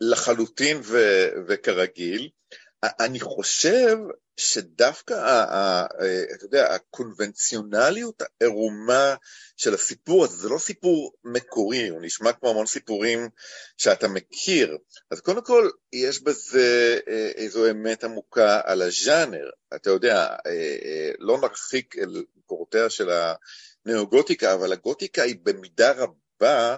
[0.00, 0.98] לחלוטין ו,
[1.48, 2.28] וכרגיל.
[3.00, 3.96] אני חושב
[4.38, 5.14] שדווקא,
[6.34, 9.14] אתה יודע, הקונבנציונליות העירומה
[9.56, 13.28] של הסיפור הזה, זה לא סיפור מקורי, הוא נשמע כמו המון סיפורים
[13.76, 14.78] שאתה מכיר.
[15.10, 19.50] אז קודם כל, יש בזה אה, איזו אמת עמוקה על הז'אנר.
[19.74, 26.76] אתה יודע, אה, אה, לא נרחיק אל מקורותיה של הנאו-גותיקה, אבל הגותיקה היא במידה רבה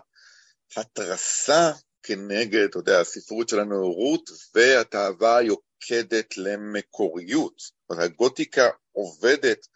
[0.76, 5.42] התרסה כנגד, אתה יודע, הספרות של הנאורות והתאווה
[5.80, 7.62] היוקדת למקוריות.
[7.90, 9.66] הגותיקה עובדת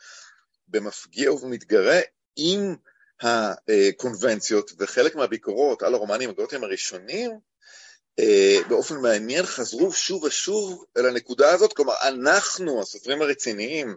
[0.68, 2.00] במפגיע ובמתגרה
[2.36, 2.76] עם
[3.20, 7.30] הקונבנציות, וחלק מהביקורות על הרומנים הגותיים הראשונים,
[8.18, 13.96] אה, באופן מעניין חזרו שוב ושוב אל הנקודה הזאת, כלומר אנחנו, הסופרים הרציניים,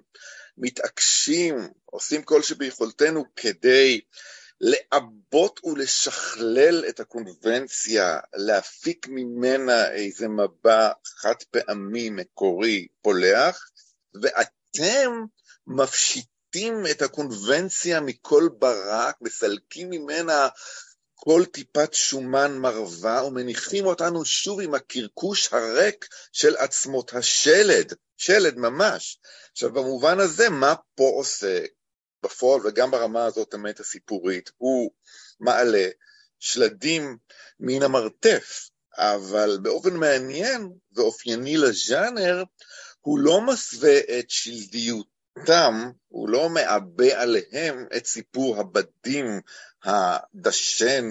[0.57, 1.55] מתעקשים,
[1.85, 4.01] עושים כל שביכולתנו כדי
[4.61, 13.69] לעבות ולשכלל את הקונבנציה, להפיק ממנה איזה מבע חד פעמי, מקורי, פולח,
[14.21, 15.11] ואתם
[15.67, 20.47] מפשיטים את הקונבנציה מכל ברק, מסלקים ממנה
[21.15, 29.19] כל טיפת שומן מרווה ומניחים אותנו שוב עם הקרקוש הריק של עצמות השלד, שלד ממש.
[29.51, 31.65] עכשיו במובן הזה, מה פה עושה
[32.27, 34.91] בפועל וגם ברמה הזאת האמת הסיפורית, הוא
[35.39, 35.87] מעלה
[36.39, 37.17] שלדים
[37.59, 42.43] מן המרתף, אבל באופן מעניין ואופייני לז'אנר,
[43.01, 49.41] הוא לא מסווה את שלדיותם, הוא לא מעבה עליהם את סיפור הבדים
[49.83, 51.05] הדשן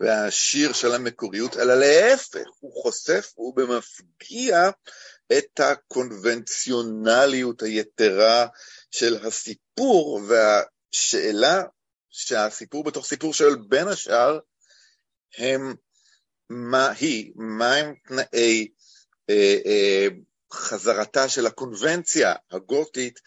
[0.00, 4.70] והעשיר של המקוריות, אלא להפך, הוא חושף ובמפגיע
[5.32, 8.46] את הקונבנציונליות היתרה
[8.96, 11.62] של הסיפור, והשאלה
[12.10, 14.38] שהסיפור בתוך סיפור שואל בין השאר,
[15.38, 15.74] הם
[16.50, 18.68] מה היא, מהם תנאי
[19.30, 20.06] אה, אה,
[20.52, 23.20] חזרתה של הקונבנציה הגותית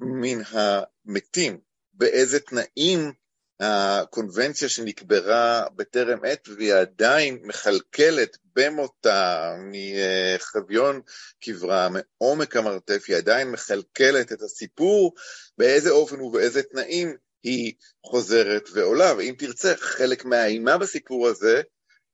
[0.00, 1.60] מן המתים,
[1.92, 3.12] באיזה תנאים
[3.60, 11.00] הקונבנציה שנקברה בטרם עת והיא עדיין מכלכלת במותה מחביון
[11.40, 15.14] קברה, מעומק המרתף, היא עדיין מכלכלת את הסיפור,
[15.58, 17.72] באיזה אופן ובאיזה תנאים היא
[18.06, 19.14] חוזרת ועולה.
[19.16, 21.62] ואם תרצה, חלק מהאימה בסיפור הזה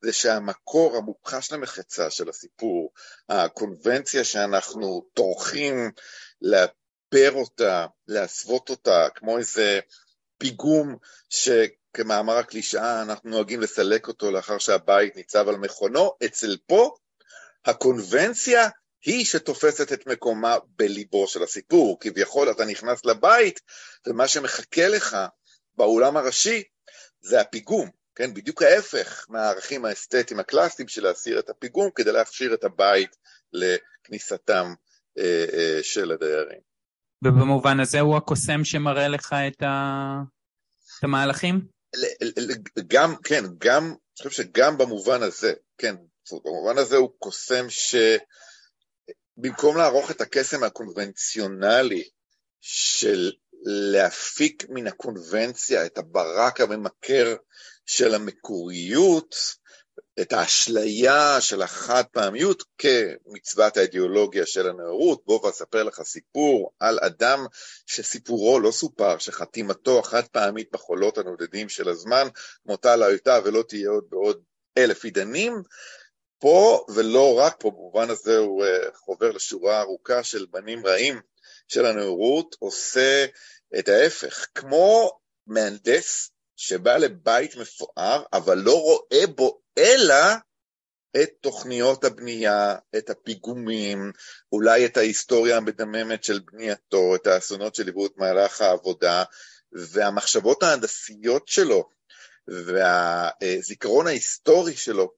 [0.03, 2.93] זה שהמקור המוכחש למחצה של הסיפור,
[3.29, 5.91] הקונבנציה שאנחנו טורחים
[6.43, 9.81] לאפר אותה, להסוות אותה, כמו איזה
[10.41, 10.97] פיגום
[11.29, 16.95] שכמאמר הקלישאה אנחנו נוהגים לסלק אותו לאחר שהבית ניצב על מכונו, אצל פה
[17.65, 18.69] הקונבנציה
[19.05, 22.01] היא שתופסת את מקומה בליבו של הסיפור.
[22.01, 23.61] כביכול אתה נכנס לבית
[24.07, 25.17] ומה שמחכה לך
[25.75, 26.63] באולם הראשי
[27.21, 28.35] זה הפיגום, כן?
[28.35, 33.17] בדיוק ההפך מהערכים האסתטיים הקלאסיים של להסיר את הפיגום כדי להכשיר את הבית
[33.53, 34.75] לכניסתם
[35.19, 36.70] אה, אה, של הדיירים.
[37.25, 40.17] ובמובן הזה הוא הקוסם שמראה לך את, ה...
[40.99, 41.61] את המהלכים?
[42.87, 43.95] גם, כן, גם, אני
[44.29, 45.95] חושב שגם במובן הזה, כן,
[46.45, 47.67] במובן הזה הוא קוסם
[49.39, 52.09] שבמקום לערוך את הקסם הקונבנציונלי
[52.61, 57.37] של להפיק מן הקונבנציה את הברק הממכר
[57.87, 59.35] של המקוריות,
[60.21, 67.47] את האשליה של החד פעמיות כמצוות האידיאולוגיה של הנאורות, בוא ואספר לך סיפור על אדם
[67.87, 72.29] שסיפורו לא סופר, שחתימתו החד פעמית בחולות הנודדים של הזמן,
[72.67, 74.43] מותה לא הייתה ולא תהיה עוד בעוד
[74.79, 75.63] אלף עידנים,
[76.39, 81.21] פה ולא רק פה, במובן הזה הוא אה, חובר לשורה ארוכה של בנים רעים
[81.69, 83.27] של הנאורות, עושה
[83.79, 85.13] את ההפך, כמו
[85.47, 90.35] מהנדס שבא לבית מפואר, אבל לא רואה בו אלא
[91.23, 94.13] את תוכניות הבנייה, את הפיגומים,
[94.53, 99.25] אולי את ההיסטוריה המדממת של בנייתו, את האסונות שליוו את מהלך העבודה,
[99.73, 101.91] והמחשבות ההנדסיות שלו,
[102.49, 105.13] והזיכרון ההיסטורי שלו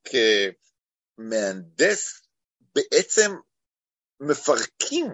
[1.18, 2.22] כמהנדס,
[2.74, 3.32] בעצם
[4.20, 5.06] מפרקים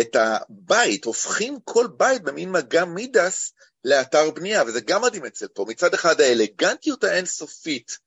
[0.00, 3.52] את הבית, הופכים כל בית במין מגע מידס
[3.84, 5.64] לאתר בנייה, וזה גם מדהים אצל פה.
[5.68, 7.98] מצד אחד האלגנטיות האינסופית,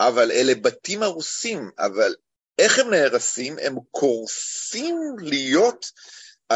[0.00, 2.14] אבל אלה בתים הרוסים, אבל
[2.58, 3.56] איך הם נהרסים?
[3.62, 5.90] הם קורסים להיות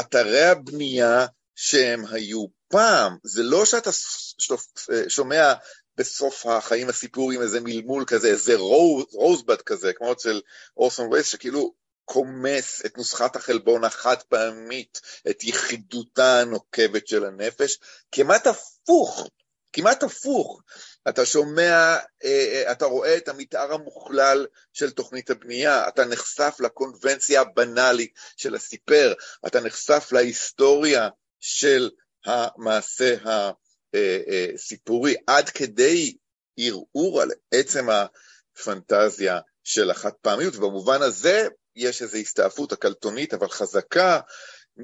[0.00, 3.16] אתרי הבנייה שהם היו פעם.
[3.24, 3.90] זה לא שאתה
[5.08, 5.54] שומע
[5.96, 8.54] בסוף החיים הסיפור עם איזה מלמול כזה, איזה
[9.12, 10.40] רוזבד כזה, כמו אצל
[10.76, 11.74] אורסון וייס, שכאילו
[12.04, 17.78] קומס את נוסחת החלבון החד פעמית, את יחידותה הנוקבת של הנפש,
[18.12, 19.28] כמעט הפוך,
[19.72, 20.62] כמעט הפוך.
[21.08, 27.40] אתה שומע, אה, אה, אתה רואה את המתאר המוכלל של תוכנית הבנייה, אתה נחשף לקונבנציה
[27.40, 29.12] הבנאלית של הסיפר,
[29.46, 31.08] אתה נחשף להיסטוריה
[31.40, 31.90] של
[32.24, 33.16] המעשה
[33.94, 36.16] הסיפורי, עד כדי
[36.58, 44.20] ערעור על עצם הפנטזיה של החד פעמיות, ובמובן הזה יש איזו הסתעפות הקלטונית אבל חזקה,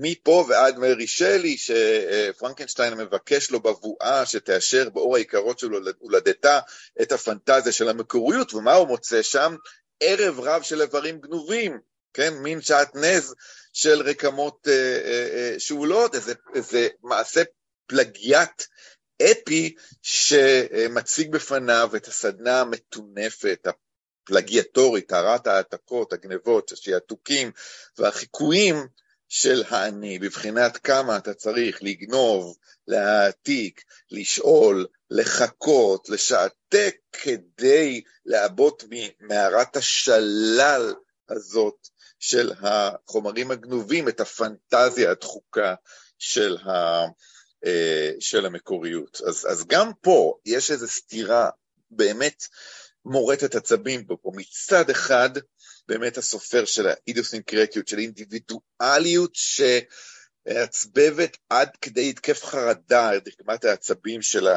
[0.01, 6.61] מפה ועד מרי שלי, שפרנקנשטיין מבקש לו בבואה שתאשר באור היקרות של הולדתה
[7.03, 9.57] את הפנטזיה של המקוריות, ומה הוא מוצא שם?
[10.01, 11.79] ערב רב של איברים גנובים,
[12.15, 12.35] כן?
[12.35, 13.35] מין שעטנז
[13.73, 17.43] של רקמות אה, אה, אה, שאולות, איזה, איזה מעשה
[17.87, 18.63] פלגיאט
[19.23, 27.51] אפי שמציג בפניו את הסדנה המטונפת, הפלגיאטורית, טהרת העתקות, הגנבות, השעתוקים
[27.99, 28.87] והחיקויים
[29.29, 32.57] של האני, בבחינת כמה אתה צריך לגנוב,
[32.87, 40.95] להעתיק, לשאול, לחכות, לשעתק כדי לעבות ממערת השלל
[41.29, 45.75] הזאת של החומרים הגנובים את הפנטזיה הדחוקה
[46.19, 47.05] של, ה,
[47.67, 49.21] אה, של המקוריות.
[49.29, 51.51] אז, אז גם פה יש איזו סתירה
[51.91, 52.47] באמת
[53.05, 54.19] מורטת עצבים בו.
[54.25, 55.31] מצד אחד,
[55.89, 59.37] באמת הסופר של האידוסינקרטיות, של אינדיבידואליות
[60.47, 64.49] שמעצבבת עד כדי התקף חרדה, רקמת העצבים של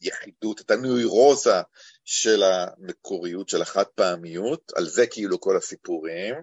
[0.00, 1.60] היחידות, את הנוירוזה
[2.04, 6.34] של המקוריות, של החד פעמיות, על זה כאילו כל הסיפורים,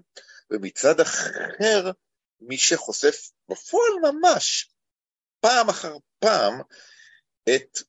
[0.51, 1.91] ומצד אחר,
[2.41, 4.69] מי שחושף בפועל ממש,
[5.39, 6.61] פעם אחר פעם,
[7.55, 7.79] את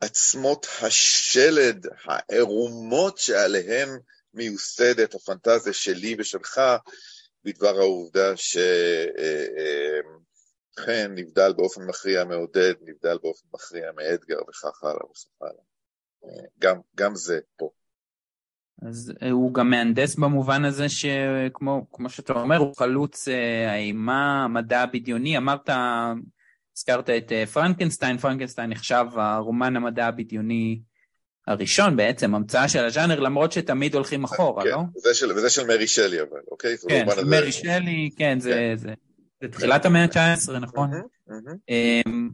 [0.00, 3.88] עצמות השלד הערומות שעליהן
[4.34, 6.60] מיוסדת הפנטזיה שלי ושלך
[7.44, 8.62] בדבר העובדה שחן
[11.14, 15.62] נבדל באופן מכריע מעודד, נבדל באופן מכריע מאדגר וכך הלאה וכך הלאה.
[16.58, 17.70] גם, גם זה פה.
[18.86, 25.36] אז הוא גם מהנדס במובן הזה שכמו שאתה אומר, הוא חלוץ אה, האימה, המדע הבדיוני,
[25.36, 25.70] אמרת
[26.76, 30.80] הזכרת את אה, פרנקנסטיין, פרנקנסטיין נחשב הרומן המדע הבדיוני
[31.46, 34.78] הראשון בעצם, המצאה של הז'אנר, למרות שתמיד הולכים אחורה, כן, לא?
[34.96, 36.76] וזה של, וזה של מרי שלי אבל, אוקיי?
[36.88, 38.76] כן, של מרי שלי, כן, זה, כן.
[38.76, 38.94] זה,
[39.42, 40.90] זה תחילת המאה ה-19, נכון?
[41.68, 42.30] אמ,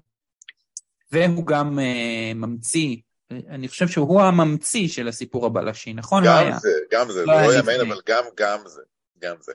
[1.13, 2.97] והוא גם אה, ממציא,
[3.31, 6.23] אני חושב שהוא הממציא של הסיפור הבלשי, נכון?
[6.27, 8.83] גם לא זה, גם זה, לא, לא יאמן, אבל גם, גם זה,
[9.19, 9.53] גם זה.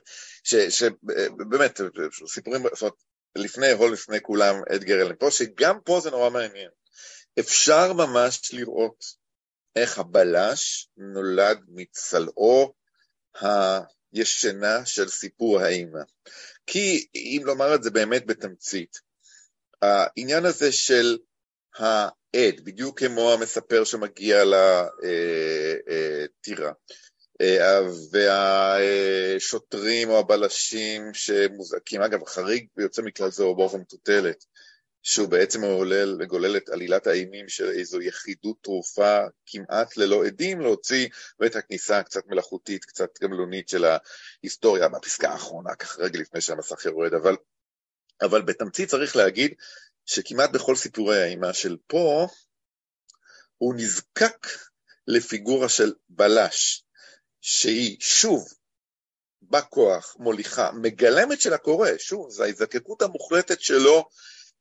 [0.70, 1.80] שבאמת,
[2.26, 2.94] סיפורים, זאת אומרת,
[3.36, 6.70] לפני הול לפני כולם אדגר אלן פה, שגם פה זה נורא מעניין.
[7.38, 9.23] אפשר ממש לראות
[9.76, 12.74] איך הבלש נולד מצלעו
[14.12, 16.00] הישנה של סיפור האימא.
[16.66, 19.00] כי אם לומר את זה באמת בתמצית,
[19.82, 21.18] העניין הזה של
[21.76, 24.44] העד, בדיוק כמו המספר שמגיע
[25.84, 26.72] לטירה,
[27.40, 27.80] אה,
[29.36, 34.44] והשוטרים או הבלשים שמוזעקים, אגב, החריג יוצא מכלל זה הוא באופן מטוטלת,
[35.06, 41.08] שהוא בעצם מעולל וגולל את עלילת האימים של איזו יחידות תרופה כמעט ללא עדים, להוציא
[41.40, 47.14] ואת הכניסה הקצת מלאכותית, קצת גמלונית של ההיסטוריה, מהפסקה האחרונה, ככה רגע לפני שהמסך יורד,
[47.14, 47.36] אבל,
[48.22, 49.54] אבל בתמצית צריך להגיד
[50.06, 52.28] שכמעט בכל סיפורי האימה של פה,
[53.58, 54.46] הוא נזקק
[55.06, 56.84] לפיגורה של בלש,
[57.40, 58.48] שהיא שוב
[59.42, 64.08] בכוח, מוליכה, מגלמת של הקורא, שוב, זו ההזדקקות המוחלטת שלו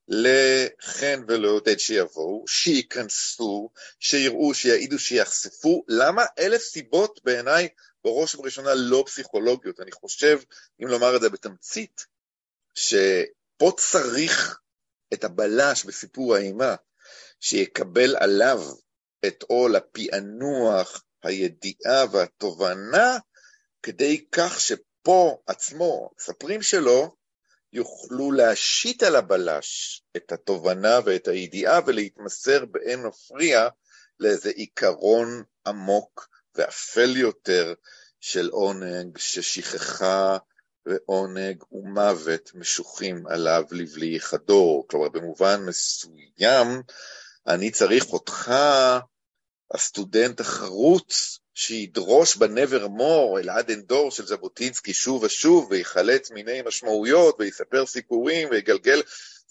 [0.08, 5.84] לחן ולעודד שיבואו, שייכנסו, שיראו, שיעידו, שיחשפו.
[5.88, 6.26] למה?
[6.40, 7.68] אלף סיבות בעיניי
[8.04, 9.80] בראש ובראשונה לא פסיכולוגיות.
[9.80, 10.40] אני חושב,
[10.84, 12.06] אם לומר את זה בתמצית,
[12.74, 14.60] שפה צריך
[15.14, 16.76] את הבלש בסיפור האימה,
[17.40, 18.62] שיקבל עליו
[19.26, 23.18] את עול הפענוח, הידיעה והתובנה,
[23.84, 27.16] כדי כך שפה עצמו, מספרים שלו,
[27.74, 33.68] יוכלו להשית על הבלש את התובנה ואת הידיעה ולהתמסר באין מפריע
[34.20, 37.74] לאיזה עיקרון עמוק ואפל יותר
[38.20, 40.38] של עונג ששכחה
[40.86, 44.88] ועונג ומוות משוחים עליו לבלי חדור.
[44.88, 46.82] כלומר, במובן מסוים,
[47.48, 48.54] אני צריך אותך,
[49.74, 56.62] הסטודנט החרוץ, שידרוש בנבר מור אל עד אין דור של ז'בוטינסקי שוב ושוב, ויחלץ מיני
[56.66, 59.02] משמעויות, ויספר סיפורים, ויגלגל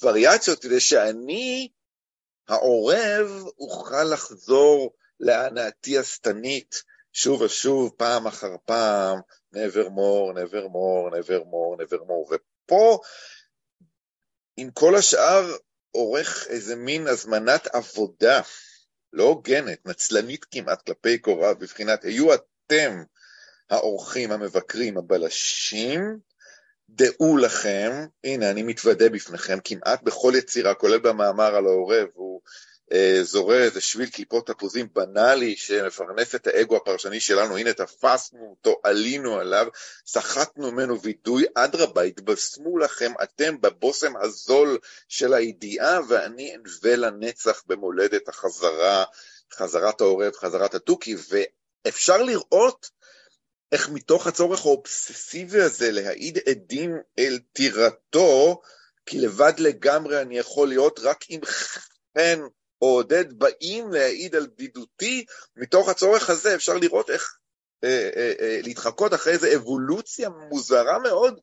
[0.03, 1.69] וריאציות, כדי שאני,
[2.49, 6.83] העורב, אוכל לחזור להנאתי השטנית
[7.13, 9.19] שוב ושוב, פעם אחר פעם,
[9.55, 12.35] never more, never more, never more, never more.
[12.35, 12.99] ופה,
[14.57, 15.57] עם כל השאר,
[15.91, 18.41] עורך איזה מין הזמנת עבודה
[19.13, 23.03] לא הוגנת, נצלנית כמעט כלפי קוריו, בבחינת היו אתם
[23.71, 26.19] האורחים, המבקרים, הבלשים,
[26.89, 32.41] דעו לכם, הנה אני מתוודה בפניכם, כמעט בכל יצירה, כולל במאמר על העורב, הוא
[33.23, 39.39] זורע איזה שביל קליפות תפוזים בנאלי שמפרנס את האגו הפרשני שלנו, הנה תפסנו אותו, עלינו
[39.39, 39.67] עליו,
[40.07, 44.79] סחטנו ממנו וידוי, אדרבה, התבשמו לכם אתם בבושם הזול
[45.09, 49.05] של הידיעה, ואני אנווה לנצח במולדת החזרה,
[49.55, 51.17] חזרת העורב, חזרת התוכי,
[51.85, 52.91] ואפשר לראות
[53.73, 58.61] איך מתוך הצורך האובססיבי הזה להעיד עדים אל טירתו,
[59.07, 62.41] כי לבד לגמרי אני יכול להיות רק עם חן
[62.83, 65.25] או עודד באים להעיד על בדידותי,
[65.57, 67.37] מתוך הצורך הזה אפשר לראות איך
[67.85, 71.41] אה, אה, אה, להתחקות אחרי איזו אבולוציה מוזרה מאוד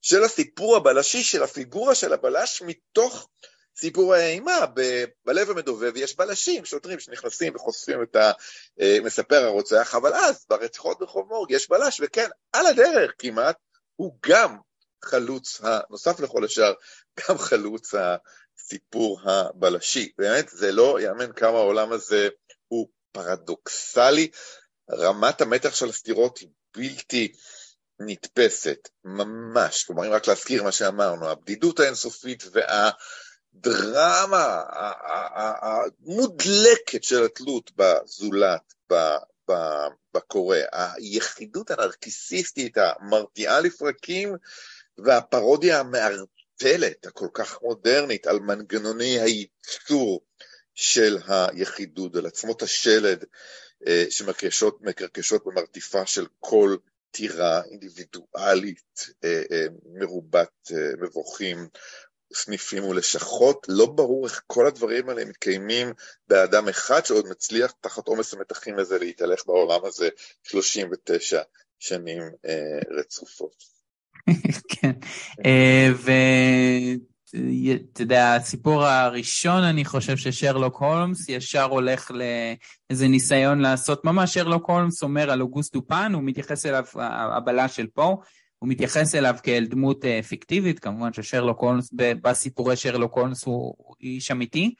[0.00, 3.28] של הסיפור הבלשי, של הפיגורה של הבלש, מתוך
[3.76, 4.66] סיפור האימה.
[5.24, 8.16] בלב המדובב יש בלשים, שוטרים שנכנסים וחושפים את
[8.80, 13.56] המספר הרוצח, אבל אז ברציחות ברחוב מורג יש בלש, וכן, על הדרך כמעט,
[13.96, 14.56] הוא גם
[15.04, 16.72] חלוץ, הנוסף לכל השאר,
[17.28, 17.94] גם חלוץ
[18.60, 20.12] הסיפור הבלשי.
[20.18, 22.28] באמת, זה לא יאמן כמה העולם הזה
[22.68, 24.30] הוא פרדוקסלי,
[24.90, 27.32] רמת המתח של הסתירות היא בלתי
[28.00, 29.84] נתפסת, ממש.
[29.84, 32.44] כלומר, אם רק להזכיר מה שאמרנו, הבדידות האינסופית
[33.54, 34.62] והדרמה
[35.62, 38.74] המודלקת של התלות בזולת,
[40.14, 44.36] בקורא, היחידות הנרקיסיסטית המרתיעה לפרקים
[44.98, 45.82] והפרודיה
[46.62, 50.24] המערטלת, הכל כך מודרנית, על מנגנוני הייצור
[50.74, 53.24] של היחידות, על עצמות השלד
[53.86, 56.76] אה, שמקרקשות במרתיפה של כל
[57.10, 61.68] טירה אינדיבידואלית אה, אה, מרובת מבוכים,
[62.34, 65.92] סניפים ולשכות, לא ברור איך כל הדברים האלה מתקיימים
[66.28, 70.08] באדם אחד שעוד מצליח תחת עומס המתחים הזה להתהלך בעולם הזה
[70.42, 71.42] 39
[71.78, 72.22] שנים
[72.98, 73.79] רצופות.
[74.72, 74.92] כן,
[77.92, 84.70] אתה יודע, הסיפור הראשון, אני חושב ששרלוק הולמס ישר הולך לאיזה ניסיון לעשות, ממש שרלוק
[84.70, 86.84] הולמס אומר על אוגוסט דופן, הוא מתייחס אליו,
[87.36, 88.16] הבלה של פה,
[88.58, 94.30] הוא מתייחס אליו כאל דמות אה, פיקטיבית, כמובן ששרלוק הולמס, בסיפורי שרלוק הולמס הוא איש
[94.30, 94.74] אמיתי,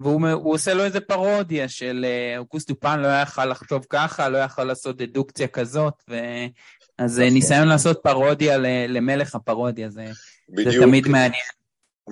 [0.00, 4.64] והוא עושה לו איזה פרודיה של אה, אוגוסט דופן לא יכל לחשוב ככה, לא יכל
[4.64, 5.94] לעשות דדוקציה כזאת.
[7.00, 7.32] אז נכון.
[7.32, 10.04] ניסיון לעשות פרודיה למלך הפרודיה, זה,
[10.56, 11.50] זה תמיד מעניין.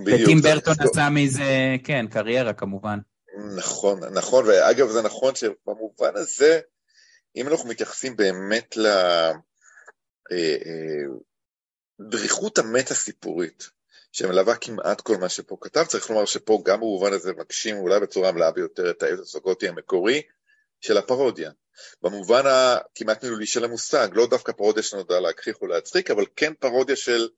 [0.06, 2.98] וטים ברטון עשה מזה, כן, קריירה כמובן.
[3.56, 6.60] נכון, נכון, ואגב זה נכון שבמובן הזה,
[7.36, 8.76] אם אנחנו מתייחסים באמת
[12.00, 13.70] לדריכות אה, אה, המטה-סיפורית,
[14.12, 18.32] שמלווה כמעט כל מה שפה כתב, צריך לומר שפה גם במובן הזה מגשים אולי בצורה
[18.32, 20.22] מלאה ביותר את האתוס הגותי המקורי
[20.80, 21.50] של הפרודיה.
[22.02, 27.28] במובן הכמעט מילולי של המושג, לא דווקא פרודיה שנודע להגחיך ולהצחיק, אבל כן פרודיה של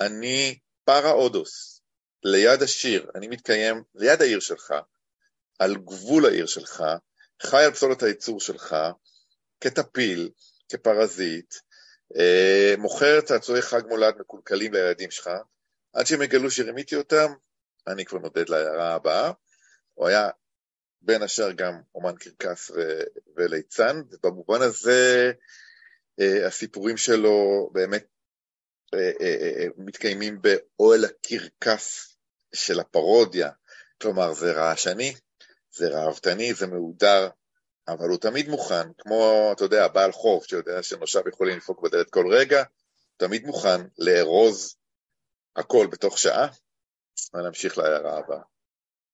[0.00, 1.82] אני פרה אודוס,
[2.22, 4.74] ליד השיר, אני מתקיים ליד העיר שלך,
[5.58, 6.84] על גבול העיר שלך,
[7.42, 8.76] חי על פסולת הייצור שלך,
[9.60, 10.30] כטפיל,
[10.68, 11.54] כפרזיט,
[12.18, 15.30] אה, מוכר צעצועי חג מולד מקולקלים לילדים שלך,
[15.92, 17.32] עד שהם יגלו שרימיתי אותם,
[17.86, 19.32] אני כבר נודד להערה הבאה.
[19.94, 20.28] הוא היה
[21.02, 22.70] בין השאר גם אומן קרקס
[23.36, 25.32] וליצן, ובמובן הזה
[26.20, 28.06] אה, הסיפורים שלו באמת
[28.94, 32.16] אה, מתקיימים באוהל הקרקס
[32.54, 33.50] של הפרודיה,
[34.02, 35.14] כלומר זה רעשני,
[35.70, 37.28] זה ראוותני, זה מהודר,
[37.88, 42.26] אבל הוא תמיד מוכן, כמו, אתה יודע, בעל חוב שיודע שנושיו יכולים לדפוק בדלת כל
[42.32, 42.64] רגע,
[43.16, 44.76] תמיד מוכן לארוז
[45.56, 46.48] הכל בתוך שעה,
[47.34, 48.55] ונמשיך להערה הבאה.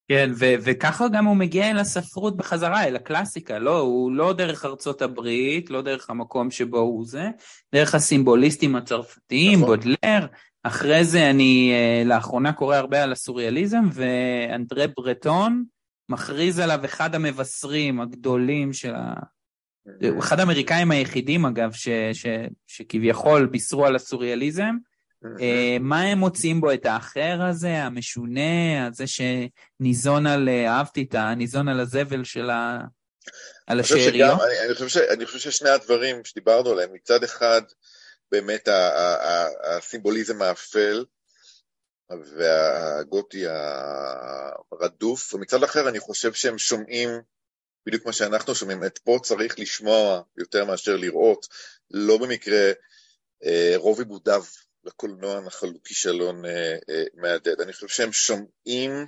[0.09, 4.65] כן, ו- וככה גם הוא מגיע אל הספרות בחזרה, אל הקלאסיקה, לא, הוא לא דרך
[4.65, 7.29] ארצות הברית, לא דרך המקום שבו הוא זה,
[7.75, 9.77] דרך הסימבוליסטים הצרפתיים, נכון.
[9.77, 10.27] בודלר,
[10.63, 15.65] אחרי זה אני uh, לאחרונה קורא הרבה על הסוריאליזם, ואנדרה ברטון
[16.09, 19.15] מכריז עליו אחד המבשרים הגדולים של ה...
[20.11, 22.27] הוא אחד האמריקאים היחידים אגב, ש, ש,
[22.67, 24.77] שכביכול בישרו על הסוריאליזם.
[25.23, 26.73] Uh, מה הם מוצאים בו?
[26.73, 32.79] את האחר הזה, המשונה, הזה שניזון על, אה, אהבתי את הניזון על הזבל של ה...
[33.67, 34.41] על השאריות?
[34.41, 37.63] אני, אני, חושב אני חושב ששני הדברים שדיברנו עליהם, מצד אחד,
[38.33, 38.69] באמת
[39.65, 41.05] הסימבוליזם האפל
[42.11, 43.45] והגותי
[44.73, 47.11] הרדוף, ומצד אחר אני חושב שהם שומעים
[47.87, 51.47] בדיוק מה שאנחנו שומעים, את פה צריך לשמוע יותר מאשר לראות,
[51.91, 52.73] לא במקרה
[53.45, 54.45] אה, רוב עיבודיו
[54.85, 57.61] לקולנוע נחלו כישלון אה, אה, מהדהד.
[57.61, 59.07] אני חושב שהם שומעים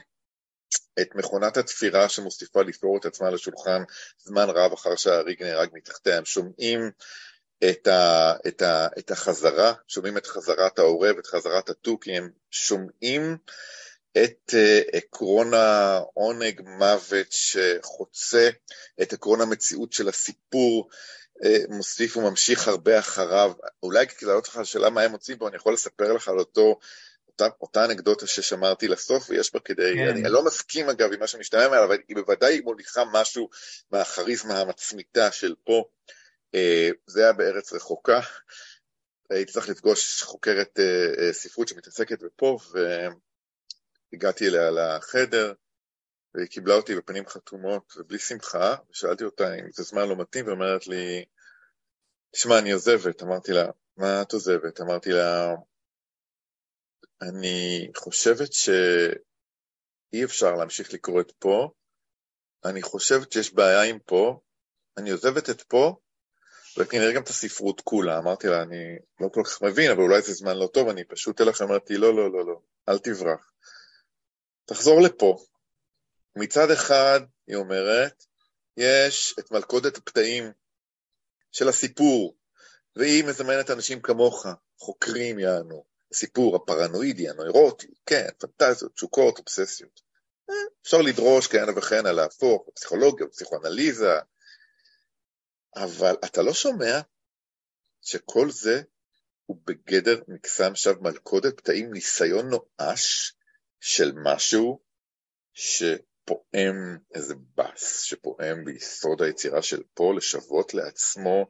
[1.00, 3.82] את מכונת התפירה שמוסיפה לפתור את עצמה לשולחן
[4.18, 6.90] זמן רב אחר שהריג נהרג מתחתיה, הם שומעים
[7.70, 13.36] את, ה, את, ה, את החזרה, שומעים את חזרת העורב, את חזרת התוכי, הם שומעים
[14.16, 18.50] את uh, עקרון העונג מוות שחוצה
[19.02, 20.88] את עקרון המציאות של הסיפור,
[21.68, 23.52] מוסיף וממשיך הרבה אחריו.
[23.82, 26.38] אולי כדי לענות לך על השאלה מה הם מוצאים פה, אני יכול לספר לך על
[26.38, 26.78] אותו,
[27.28, 30.08] אותה, אותה אנקדוטה ששמרתי לסוף, ויש בה כדי, כן.
[30.08, 33.48] אני לא מסכים אגב עם מה שמשתמע ממנה, אבל היא בוודאי מוליכה משהו
[33.90, 35.84] מהכריזמה המצמיתה של פה.
[36.54, 38.20] אה, זה היה בארץ רחוקה,
[39.30, 42.58] הייתי צריך לפגוש חוקרת אה, אה, ספרות שמתעסקת בפה,
[44.12, 45.52] והגעתי אליה לחדר,
[46.34, 50.86] והיא קיבלה אותי בפנים חתומות ובלי שמחה, ושאלתי אותה אם זה זמן לא מתאים, ואומרת
[50.86, 51.24] לי,
[52.34, 53.22] תשמע, אני עוזבת.
[53.22, 53.64] אמרתי לה,
[53.96, 54.80] מה את עוזבת?
[54.80, 55.54] אמרתי לה,
[57.22, 61.70] אני חושבת שאי אפשר להמשיך לקרוא את פה,
[62.64, 64.40] אני חושבת שיש בעיה עם פה,
[64.96, 65.96] אני עוזבת את פה,
[66.78, 68.18] וכנראה גם את הספרות כולה.
[68.18, 71.40] אמרתי לה, אני לא כל כך מבין, אבל אולי זה זמן לא טוב, אני פשוט
[71.40, 73.52] אלך, אמרתי, לא, לא, לא, לא, אל תברח.
[74.64, 75.36] תחזור לפה.
[76.36, 78.24] מצד אחד, היא אומרת,
[78.76, 80.52] יש את מלכודת הפתאים
[81.54, 82.36] של הסיפור,
[82.96, 84.46] והיא מזמנת אנשים כמוך,
[84.78, 90.00] חוקרים יענו, הסיפור הפרנואידי, הנוירוטי, כן, פנטזיות, תשוקות, אובססיות.
[90.50, 94.12] אה, אפשר לדרוש כהנה וכהנה להפוך, בפסיכולוגיה, בפסיכואנליזה,
[95.76, 97.00] אבל אתה לא שומע
[98.02, 98.82] שכל זה
[99.46, 103.34] הוא בגדר מקסם שווא מלכודת פתאים, ניסיון נואש
[103.80, 104.80] של משהו
[106.24, 111.46] שפועם איזה בס, שפועם ביסוד היצירה של פה, לשוות לעצמו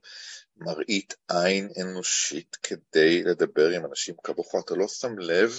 [0.57, 5.51] מראית עין אנושית כדי לדבר עם אנשים כמוך, אתה לא שם לב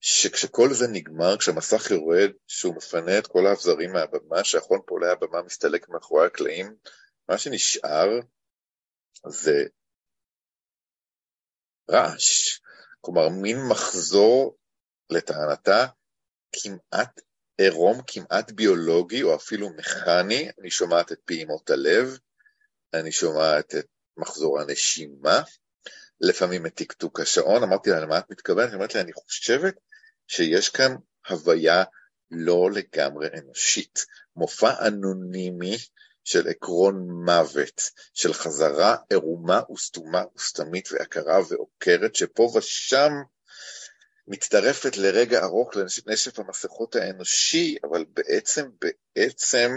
[0.00, 5.88] שכשכל זה נגמר, כשהמסך יורד, שהוא מפנה את כל האבזרים מהבמה, שאחרון פועלי הבמה מסתלק
[5.88, 6.76] מאחורי הקלעים,
[7.28, 8.08] מה שנשאר
[9.26, 9.64] זה
[11.90, 12.60] רעש,
[13.00, 14.56] כלומר מין מחזור
[15.10, 15.86] לטענתה
[16.52, 17.20] כמעט
[17.58, 22.18] עירום, כמעט ביולוגי או אפילו מכני, אני שומעת את פעימות הלב,
[22.94, 23.86] אני שומעת את
[24.16, 25.42] מחזור הנשימה,
[26.20, 28.68] לפעמים את טקטוק השעון, אמרתי לה, למה את מתכוונת?
[28.68, 29.74] היא אומרת לי, אני חושבת
[30.26, 30.94] שיש כאן
[31.28, 31.84] הוויה
[32.30, 34.06] לא לגמרי אנושית,
[34.36, 35.76] מופע אנונימי
[36.24, 37.82] של עקרון מוות,
[38.14, 43.12] של חזרה עירומה וסתומה וסתמית ועקרה ועוקרת, שפה ושם
[44.28, 49.70] מצטרפת לרגע ארוך לנשף המסכות האנושי, אבל בעצם, בעצם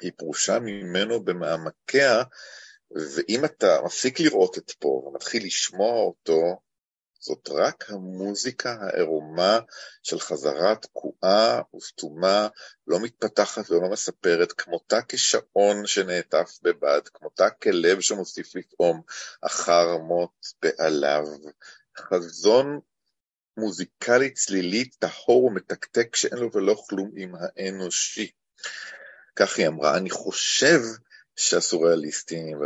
[0.00, 2.22] היא פרושה ממנו במעמקיה,
[2.90, 6.60] ואם אתה מפסיק לראות את פה ומתחיל לשמוע אותו,
[7.20, 9.58] זאת רק המוזיקה העירומה
[10.02, 12.48] של חזרה תקועה וסתומה,
[12.86, 19.02] לא מתפתחת ולא מספרת, כמותה כשעון שנעטף בבד, כמותה כלב שמוסיף לפעום
[19.40, 21.24] אחר מות בעליו.
[21.98, 22.80] חזון
[23.56, 28.30] מוזיקלי צלילי טהור ומתקתק שאין לו ולא כלום עם האנושי.
[29.36, 30.80] כך היא אמרה, אני חושב
[31.36, 32.60] שהסוריאליסטים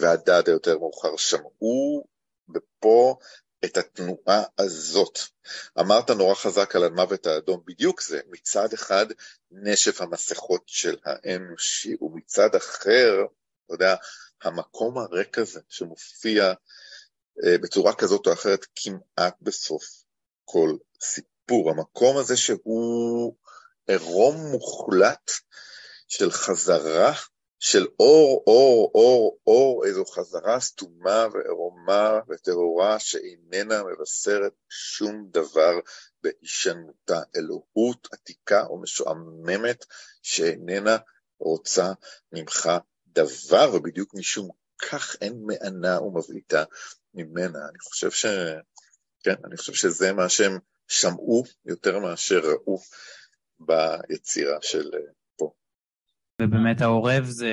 [0.00, 2.04] והדד היותר מאוחר שמעו
[2.54, 3.16] ופה
[3.64, 5.18] את התנועה הזאת.
[5.80, 9.06] אמרת נורא חזק על המוות האדום, בדיוק זה, מצד אחד
[9.50, 13.14] נשף המסכות של האנושי, ומצד אחר,
[13.66, 13.94] אתה יודע,
[14.42, 16.52] המקום הריק הזה שמופיע
[17.62, 19.84] בצורה כזאת או אחרת כמעט בסוף
[20.44, 23.36] כל סיפור, המקום הזה שהוא
[23.86, 25.30] עירום מוחלט
[26.08, 27.12] של חזרה
[27.64, 35.72] של אור, אור, אור, אור, איזו חזרה סתומה וערומה וטהורה שאיננה מבשרת שום דבר
[36.22, 37.20] בהישנותה.
[37.36, 39.84] אלוהות עתיקה ומשועממת
[40.22, 40.96] שאיננה
[41.38, 41.92] רוצה
[42.32, 42.70] ממך
[43.06, 44.50] דבר, ובדיוק משום
[44.90, 46.64] כך אין מענה ומבליטה
[47.14, 47.58] ממנה.
[47.70, 48.26] אני חושב ש...
[49.24, 50.58] כן, אני חושב שזה מה שהם
[50.88, 52.78] שמעו יותר מאשר ראו
[53.60, 54.90] ביצירה של
[56.42, 57.50] ובאמת העורב זה,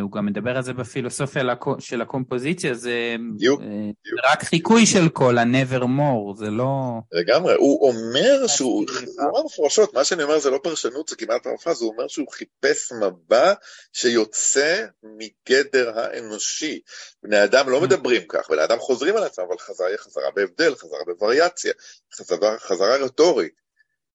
[0.00, 1.42] הוא גם מדבר על זה בפילוסופיה
[1.78, 3.66] של הקומפוזיציה, זה דיוק, אה,
[4.04, 4.20] דיוק.
[4.24, 7.00] רק חיקוי של קול, ה-never more, זה לא...
[7.12, 8.86] לגמרי, הוא אומר שהוא,
[9.18, 12.26] הוא אומר מפורשות, מה שאני אומר זה לא פרשנות, זה כמעט פרפרז, הוא אומר שהוא
[12.32, 13.52] חיפש מבע
[13.92, 16.80] שיוצא מגדר האנושי.
[17.22, 17.82] בני אדם לא mm.
[17.82, 21.72] מדברים כך, בני אדם חוזרים על עצמם, אבל חזרה היא חזרה בהבדל, חזרה בווריאציה,
[22.14, 23.62] חזרה, חזרה רטורית.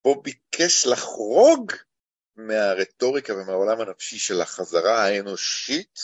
[0.02, 1.72] פה ביקש לחרוג
[2.38, 6.00] מהרטוריקה ומהעולם הנפשי של החזרה האנושית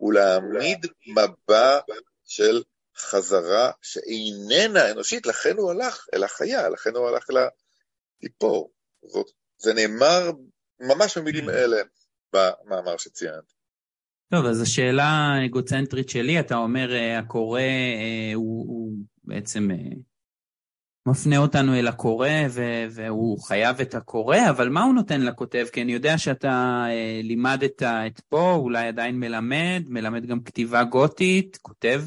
[0.00, 1.78] ולהעמיד מבע
[2.24, 2.62] של
[2.96, 8.72] חזרה שאיננה אנושית, לכן הוא הלך אל החיה, לכן הוא הלך אל הציפור.
[9.06, 9.26] זאת,
[9.58, 10.30] זה נאמר
[10.80, 11.50] ממש במילים כן.
[11.50, 11.76] אלה
[12.32, 13.52] במאמר שציינת.
[14.30, 18.92] טוב, אז השאלה האגוצנטרית שלי, אתה אומר, אה, הקורא אה, הוא, הוא
[19.24, 19.76] בעצם אה,
[21.06, 22.28] מפנה אותנו אל הקורא,
[22.90, 25.66] והוא חייב את הקורא, אבל מה הוא נותן לכותב?
[25.72, 31.58] כי אני יודע שאתה אה, לימדת את פה, אולי עדיין מלמד, מלמד גם כתיבה גותית,
[31.62, 32.02] כותב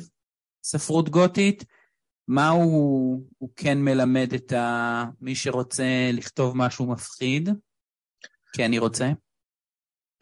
[0.63, 1.63] ספרות גותית.
[2.27, 7.49] מה הוא, הוא כן מלמד את ה, מי שרוצה לכתוב משהו מפחיד?
[8.53, 9.05] כי אני רוצה.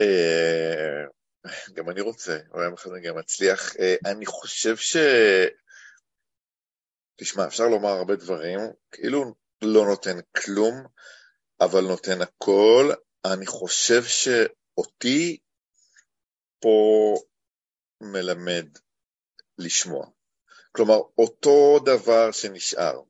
[0.02, 1.04] אה,
[1.74, 3.76] גם אני רוצה, אולי מחר אני גם אצליח.
[3.80, 4.98] אה, אני חושב ש...
[7.16, 8.60] תשמע, אפשר לומר הרבה דברים,
[8.92, 10.86] כאילו לא נותן כלום,
[11.62, 12.92] אבל נותן הכל.
[13.26, 15.38] אני חושב שאותי
[16.60, 17.16] פה
[18.02, 18.66] מלמד
[19.58, 20.08] לשמוע.
[20.72, 23.02] כלומר, אותו דבר שנשאר,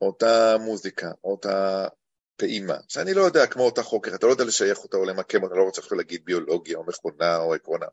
[0.00, 1.88] אותה מוזיקה, אותה
[2.36, 5.54] פעימה, שאני לא יודע, כמו אותה חוקר, אתה לא יודע לשייך אותה או למקם אותה,
[5.54, 7.86] לא רוצה עכשיו להגיד ביולוגיה או מכונה או עקרונה,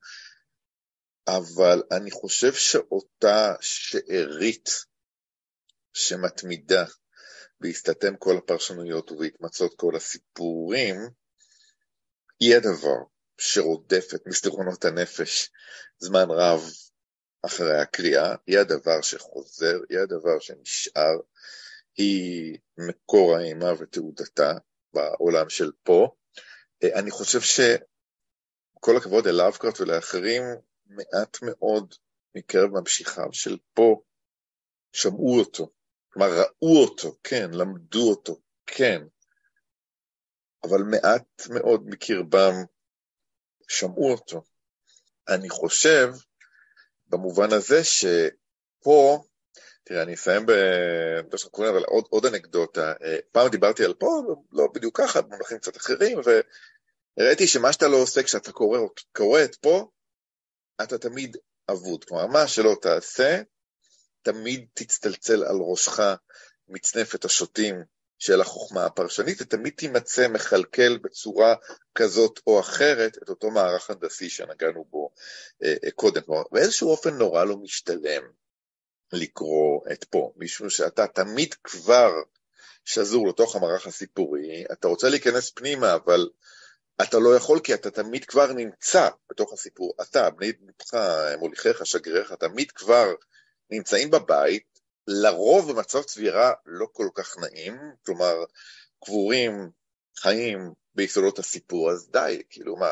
[1.28, 4.70] אבל אני חושב שאותה שארית
[5.96, 6.86] שמתמידה
[7.60, 10.96] בהסתתם כל הפרשנויות ובהתמצות כל הסיפורים,
[12.40, 13.16] היא הדבר.
[13.38, 15.52] שרודף את מסדרונות הנפש
[15.98, 16.62] זמן רב
[17.46, 21.20] אחרי הקריאה, היא הדבר שחוזר, היא הדבר שנשאר,
[21.98, 24.54] היא מקור האימה ותעודתה
[24.94, 26.16] בעולם של פה.
[26.84, 30.44] אה, אני חושב שכל הכבוד ללאבקראפט ולאחרים,
[30.86, 31.96] מעט מאוד
[32.36, 34.02] מקרב ממשיכיו של פה
[34.92, 35.72] שמעו אותו,
[36.16, 39.02] כלומר ראו אותו, כן, למדו אותו, כן,
[40.64, 42.54] אבל מעט מאוד מקרבם
[43.68, 44.44] שמעו אותו.
[45.30, 46.14] אני חושב,
[47.08, 49.24] במובן הזה שפה,
[49.84, 50.52] תראה, אני אסיים ב...
[51.32, 52.94] לא שאנחנו קוראים, אבל עוד, עוד אנקדוטה.
[53.04, 54.22] אה, פעם דיברתי על פה,
[54.52, 56.20] לא בדיוק ככה, במונחים קצת אחרים,
[57.18, 58.80] וראיתי שמה שאתה לא עושה כשאתה קורא,
[59.12, 59.90] קורא את פה,
[60.84, 61.38] אתה תמיד
[61.72, 62.04] אבוד.
[62.04, 63.42] כלומר, מה שלא תעשה,
[64.26, 66.00] תמיד תצטלצל על ראשך
[66.68, 67.84] מצנפת השוטים
[68.20, 71.56] של החוכמה הפרשנית, ותמיד תימצא מכלכל בצורה
[71.96, 75.10] כזאת או אחרת את אותו מערך הנדסי שנגענו בו
[75.64, 76.22] אה, אה, קודם.
[76.52, 78.24] באיזשהו אופן נורא לא משתלם
[79.14, 82.12] לקרוא את פה, משום שאתה תמיד כבר
[82.86, 86.30] שזור לתוך המערך הסיפורי, אתה רוצה להיכנס פנימה, אבל
[87.02, 89.94] אתה לא יכול כי אתה תמיד כבר נמצא בתוך הסיפור.
[90.02, 90.98] אתה, בני דמותך,
[91.40, 93.14] מוליכיך, שגריריך, תמיד כבר
[93.70, 98.36] נמצאים בבית, לרוב במצב צבירה לא כל כך נעים, כלומר,
[99.04, 99.70] קבורים,
[100.18, 102.92] חיים ביסודות הסיפור, אז די, כאילו מה,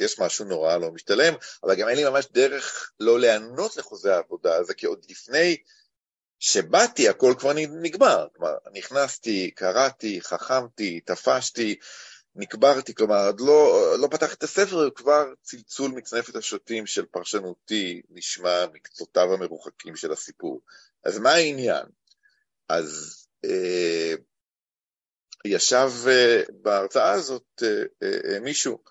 [0.00, 4.56] יש משהו נורא לא משתלם, אבל גם אין לי ממש דרך לא להיענות לחוזה העבודה
[4.56, 5.56] הזה, כי עוד לפני
[6.38, 11.78] שבאתי הכל כבר נגמר, כלומר, נכנסתי, קראתי, חכמתי, תפשתי,
[12.34, 18.66] נקברתי, כלומר, עוד לא, לא פתחתי את הספר, כבר צלצול מצנפת השוטים של פרשנותי נשמע
[18.72, 20.60] מקצותיו המרוחקים של הסיפור.
[21.04, 21.86] אז מה העניין?
[22.68, 24.14] אז אה,
[25.44, 28.82] ישב אה, בהרצאה הזאת אה, אה, מישהו,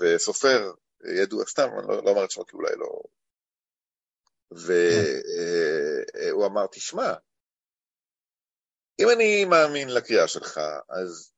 [0.00, 0.72] וסופר
[1.04, 3.00] ידוע, סתם, אני לא, לא אומר את שמו כי אולי לא...
[6.30, 7.12] והוא אמר, תשמע,
[8.98, 11.32] אם אני מאמין לקריאה שלך, אז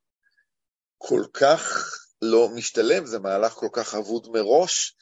[1.04, 1.92] כל כך
[2.22, 4.96] לא משתלם, זה מהלך כל כך אבוד מראש,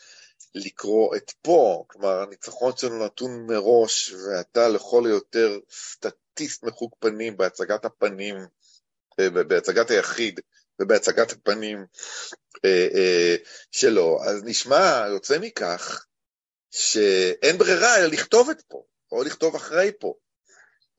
[0.55, 7.85] לקרוא את פה, כלומר הניצחון שלנו נתון מראש, ואתה לכל היותר סטטיסט מחוג פנים בהצגת
[7.85, 8.37] הפנים,
[9.21, 10.41] אה, בהצגת היחיד
[10.81, 11.87] ובהצגת הפנים
[12.65, 13.37] אה, אה,
[13.71, 16.07] שלו, אז נשמע, יוצא מכך,
[16.71, 18.83] שאין ברירה אלא לכתוב את פה,
[19.13, 20.15] או לכתוב אחרי פה,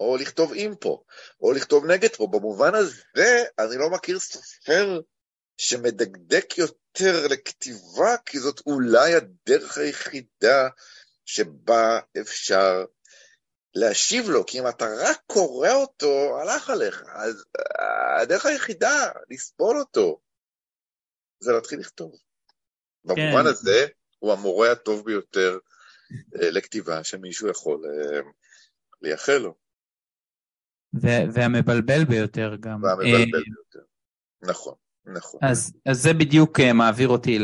[0.01, 1.03] או לכתוב עם פה,
[1.41, 2.27] או לכתוב נגד פה.
[2.31, 4.99] במובן הזה, אני לא מכיר סופר
[5.57, 10.69] שמדקדק יותר לכתיבה, כי זאת אולי הדרך היחידה
[11.25, 12.85] שבה אפשר
[13.75, 17.03] להשיב לו, כי אם אתה רק קורא אותו, הלך עליך.
[17.15, 17.43] אז
[18.21, 20.21] הדרך היחידה לסבול אותו
[21.39, 22.15] זה להתחיל לכתוב.
[23.03, 23.47] במובן כן.
[23.47, 23.87] הזה,
[24.19, 25.57] הוא המורה הטוב ביותר
[26.41, 28.19] אה, לכתיבה שמישהו יכול אה,
[29.01, 29.55] לייחל לו.
[31.33, 32.83] והמבלבל ביותר גם.
[32.83, 33.79] והמבלבל אה, ביותר,
[34.43, 34.73] נכון.
[35.05, 35.39] נכון.
[35.43, 37.39] אז, אז זה בדיוק uh, מעביר אותי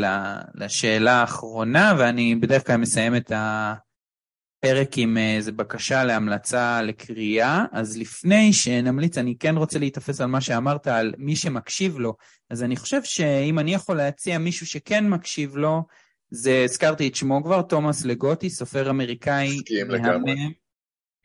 [0.54, 7.64] לשאלה האחרונה, ואני בדרך כלל מסיים את הפרק עם אה, איזה בקשה להמלצה לקריאה.
[7.72, 12.16] אז לפני שנמליץ, אני כן רוצה להיתפס על מה שאמרת, על מי שמקשיב לו.
[12.50, 15.82] אז אני חושב שאם אני יכול להציע מישהו שכן מקשיב לו,
[16.30, 19.56] זה, הזכרתי את שמו כבר, תומאס לגוטי, סופר אמריקאי.
[19.56, 20.34] מסכים לגמרי.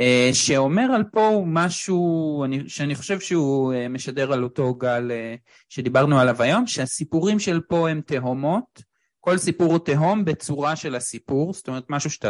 [0.04, 5.36] אה, שאומר על פה משהו שאני חושב שהוא אה, משדר על אותו גל אה,
[5.70, 11.54] שדיברנו עליו היום, שהסיפורים של פה הם תהומות, כל סיפור הוא תהום בצורה של הסיפור,
[11.54, 12.30] זאת אומרת משהו שאתה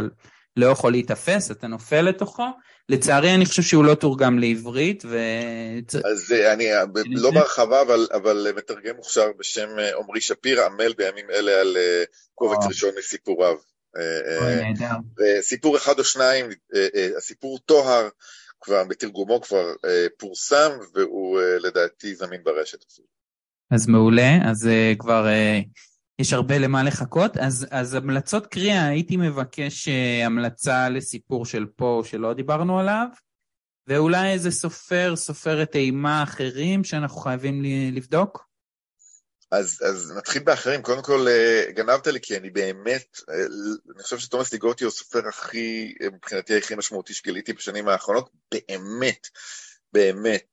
[0.58, 2.46] לא יכול להיתפס, אתה נופל לתוכו.
[2.90, 5.18] לצערי אני חושב שהוא לא תורגם לעברית ו...
[6.12, 6.66] אז אני
[7.06, 9.70] לא בהרחבה, אבל, אבל מתרגם מוכשר בשם
[10.00, 11.78] עמרי שפירא, עמל בימים אלה על
[12.36, 13.56] קובץ ראשון מסיפוריו.
[15.20, 16.46] וסיפור אחד או שניים,
[16.76, 18.10] אה, אה, הסיפור טוהר,
[18.62, 22.84] כבר בתרגומו כבר אה, פורסם, והוא לדעתי זמין ברשת.
[23.72, 25.28] אז מעולה, אז כבר
[26.20, 27.38] יש הרבה למה לחכות.
[27.38, 29.88] אז, אז המלצות קריאה, הייתי מבקש
[30.26, 33.08] המלצה לסיפור של פה שלא דיברנו עליו,
[33.88, 38.53] ואולי איזה סופר, סופרת אימה אחרים שאנחנו חייבים לבדוק?
[39.54, 43.36] אז, אז נתחיל באחרים, קודם כל אה, גנבת לי כי אני באמת, אה,
[43.96, 49.28] אני חושב שתומאס ליגוטי הוא הסופר הכי, אה, מבחינתי הכי משמעותי שגיליתי בשנים האחרונות, באמת,
[49.94, 50.44] באמת,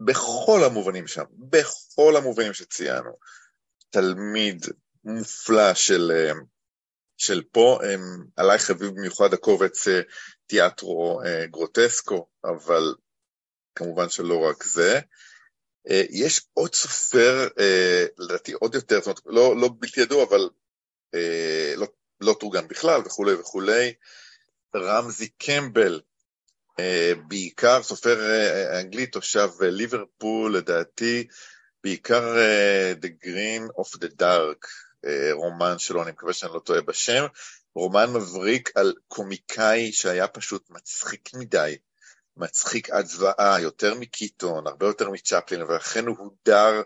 [0.00, 3.10] בכל המובנים שם, בכל המובנים שציינו,
[3.90, 4.66] תלמיד
[5.04, 6.30] מופלא של,
[7.16, 7.78] של פה,
[8.36, 9.88] עליי חביב במיוחד הקובץ
[10.46, 11.20] תיאטרו
[11.50, 12.94] גרוטסקו, אבל
[13.74, 15.00] כמובן שלא רק זה.
[15.88, 20.48] אה, יש עוד סופר, אה, לדעתי עוד יותר, זאת אומרת, לא, לא בלתי ידוע, אבל
[21.14, 21.86] אה, לא,
[22.20, 23.92] לא תורגם בכלל וכולי וכולי.
[24.76, 26.00] רמזי קמבל,
[27.28, 28.18] בעיקר סופר
[28.80, 31.26] אנגלי, תושב ליברפול, לדעתי,
[31.84, 32.36] בעיקר
[33.02, 34.66] The Green of the Dark,
[35.32, 37.26] רומן שלו, אני מקווה שאני לא טועה בשם,
[37.74, 41.76] רומן מבריק על קומיקאי שהיה פשוט מצחיק מדי,
[42.36, 46.82] מצחיק עד זוועה, יותר מקיטון, הרבה יותר מצ'פלין, ולכן הוא הודר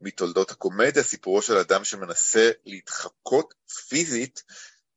[0.00, 3.54] מתולדות הקומדיה, סיפורו של אדם שמנסה להתחקות
[3.88, 4.42] פיזית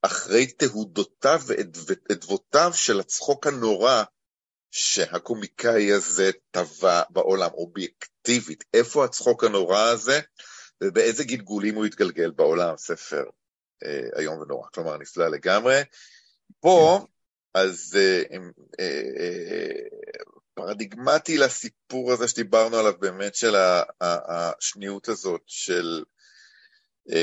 [0.01, 4.03] אחרי תהודותיו ואדוותיו של הצחוק הנורא
[4.71, 8.63] שהקומיקאי הזה טבע בעולם, אובייקטיבית.
[8.73, 10.19] איפה הצחוק הנורא הזה
[10.83, 13.23] ובאיזה גלגולים הוא התגלגל בעולם, ספר
[13.85, 15.81] אה, איום ונורא, כלומר נפלא לגמרי.
[16.59, 17.05] פה,
[17.53, 18.23] אז אה,
[18.79, 19.71] אה, אה,
[20.53, 23.55] פרדיגמטי לסיפור הזה שדיברנו עליו באמת של
[24.01, 26.03] השניות הזאת של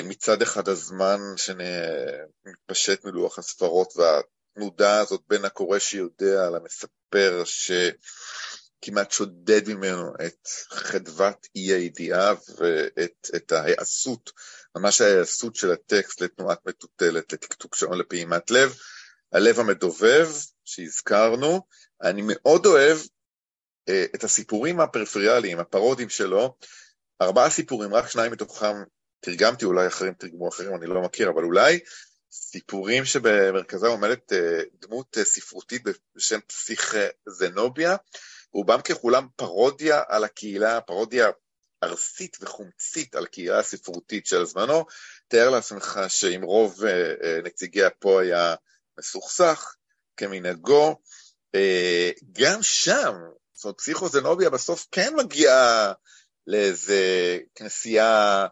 [0.05, 10.13] מצד אחד הזמן שמתפשט מלוח הספרות והתנודה הזאת בין הקורא שיודע למספר שכמעט שודד ממנו
[10.27, 14.31] את חדוות אי הידיעה ואת ההיעשות,
[14.77, 18.75] ממש ההיעשות של הטקסט לתנועת מטוטלת, לתקתוק שעון לפעימת לב,
[19.33, 20.29] הלב המדובב
[20.65, 21.61] שהזכרנו,
[22.03, 22.99] אני מאוד אוהב
[23.89, 26.57] אה, את הסיפורים הפריפריאליים, הפרודים שלו,
[27.23, 28.75] ארבעה סיפורים, רק שניים מתוכם
[29.21, 31.79] תרגמתי, אולי אחרים תרגמו אחרים, אני לא מכיר, אבל אולי.
[32.33, 35.83] סיפורים שבמרכזם עומדת אה, דמות אה, ספרותית
[36.15, 36.95] בשם פסיך
[37.29, 37.97] זנוביה,
[38.53, 41.31] רובם ככולם פרודיה על הקהילה, פרודיה
[41.83, 44.85] ארסית וחומצית על הקהילה הספרותית של זמנו.
[45.29, 46.81] תאר לעצמך שאם רוב
[47.45, 48.55] נציגיה פה היה
[48.99, 49.75] מסוכסך,
[50.17, 50.97] כמנהגו,
[52.33, 53.15] גם שם
[53.59, 55.93] זאת אומרת, פסיכוזנוביה בסוף כן מגיעה
[56.47, 58.47] לאיזה כנסייה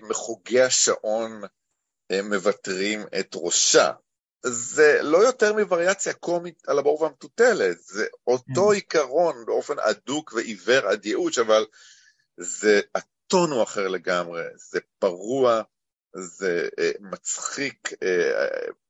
[0.00, 1.42] ומחוגי אה, אה, השעון
[2.10, 3.92] אה, מוותרים את ראשה.
[4.46, 8.74] זה לא יותר מווריאציה קומית על הבור והמטוטלת, זה אותו mm.
[8.74, 11.66] עיקרון באופן אדוק ועיוור עד ייאוש, אבל
[12.36, 15.62] זה, הטון הוא אחר לגמרי, זה פרוע,
[16.14, 16.68] זה
[17.00, 17.90] מצחיק,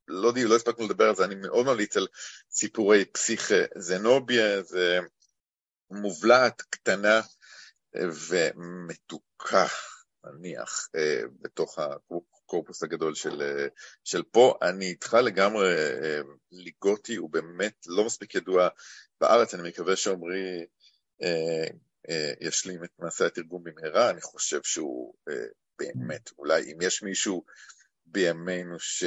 [0.07, 2.07] לא, לא הספקנו לדבר על זה, אני מאוד ממליץ על
[2.51, 4.99] סיפורי פסיכה זנוביה, זה
[5.91, 7.21] מובלעת קטנה
[8.29, 9.65] ומתוקה,
[10.23, 10.89] נניח,
[11.41, 13.67] בתוך הקורפוס הגדול של,
[14.03, 14.57] של פה.
[14.61, 15.75] אני איתך לגמרי,
[16.51, 18.67] ליגוטי הוא באמת לא מספיק ידוע
[19.21, 20.65] בארץ, אני מקווה שעמרי
[22.41, 25.13] ישלים את מעשה התרגום במהרה, אני חושב שהוא
[25.79, 27.45] באמת, אולי אם יש מישהו
[28.05, 29.03] בימינו ש...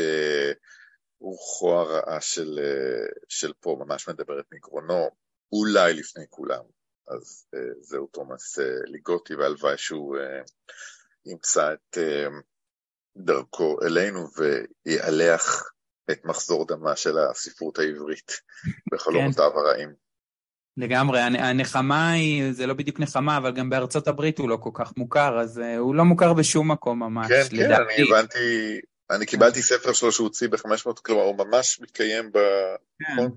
[1.20, 5.10] רוחו הרעה של, אה, של פה ממש מדברת מגרונו,
[5.52, 6.64] אולי לפני כולם.
[7.08, 10.16] אז אה, זהו תומאס אה, ליגוטי, והלוואי שהוא
[11.26, 11.98] ימצא את
[13.16, 15.72] דרכו אלינו ויאלח
[16.10, 18.32] את מחזור דמה של הספרות העברית
[18.92, 19.58] בחלומותיו כן.
[19.58, 20.05] הרעים.
[20.76, 24.92] לגמרי, הנחמה היא, זה לא בדיוק נחמה, אבל גם בארצות הברית הוא לא כל כך
[24.96, 27.84] מוכר, אז הוא לא מוכר בשום מקום ממש, כן, לדעתי.
[27.96, 28.80] כן, אני הבנתי,
[29.10, 32.38] אני קיבלתי ספר שלו שהוא הוציא ב-500, כלומר הוא ממש מתקיים ב...
[32.98, 33.12] כן.
[33.12, 33.36] נכון?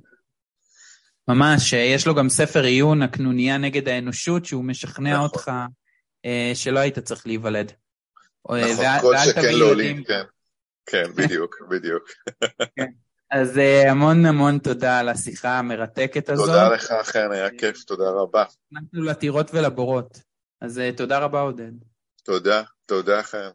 [1.28, 5.24] ממש, יש לו גם ספר עיון, הקנוניה נגד האנושות, שהוא משכנע נכון.
[5.24, 5.52] אותך
[6.26, 7.72] אה, שלא היית צריך להיוולד.
[8.52, 10.24] אה, נכון, וה, כל שכן לעולים, כן.
[10.86, 12.04] כן, בדיוק, בדיוק.
[12.76, 12.86] כן.
[13.32, 16.46] אז uh, המון המון תודה על השיחה המרתקת הזאת.
[16.46, 18.44] תודה לך, חן, היה כיף, תודה רבה.
[18.74, 20.22] אנחנו לטירות ולבורות.
[20.62, 21.72] אז uh, תודה רבה, עודד.
[22.24, 23.50] תודה, תודה, חן.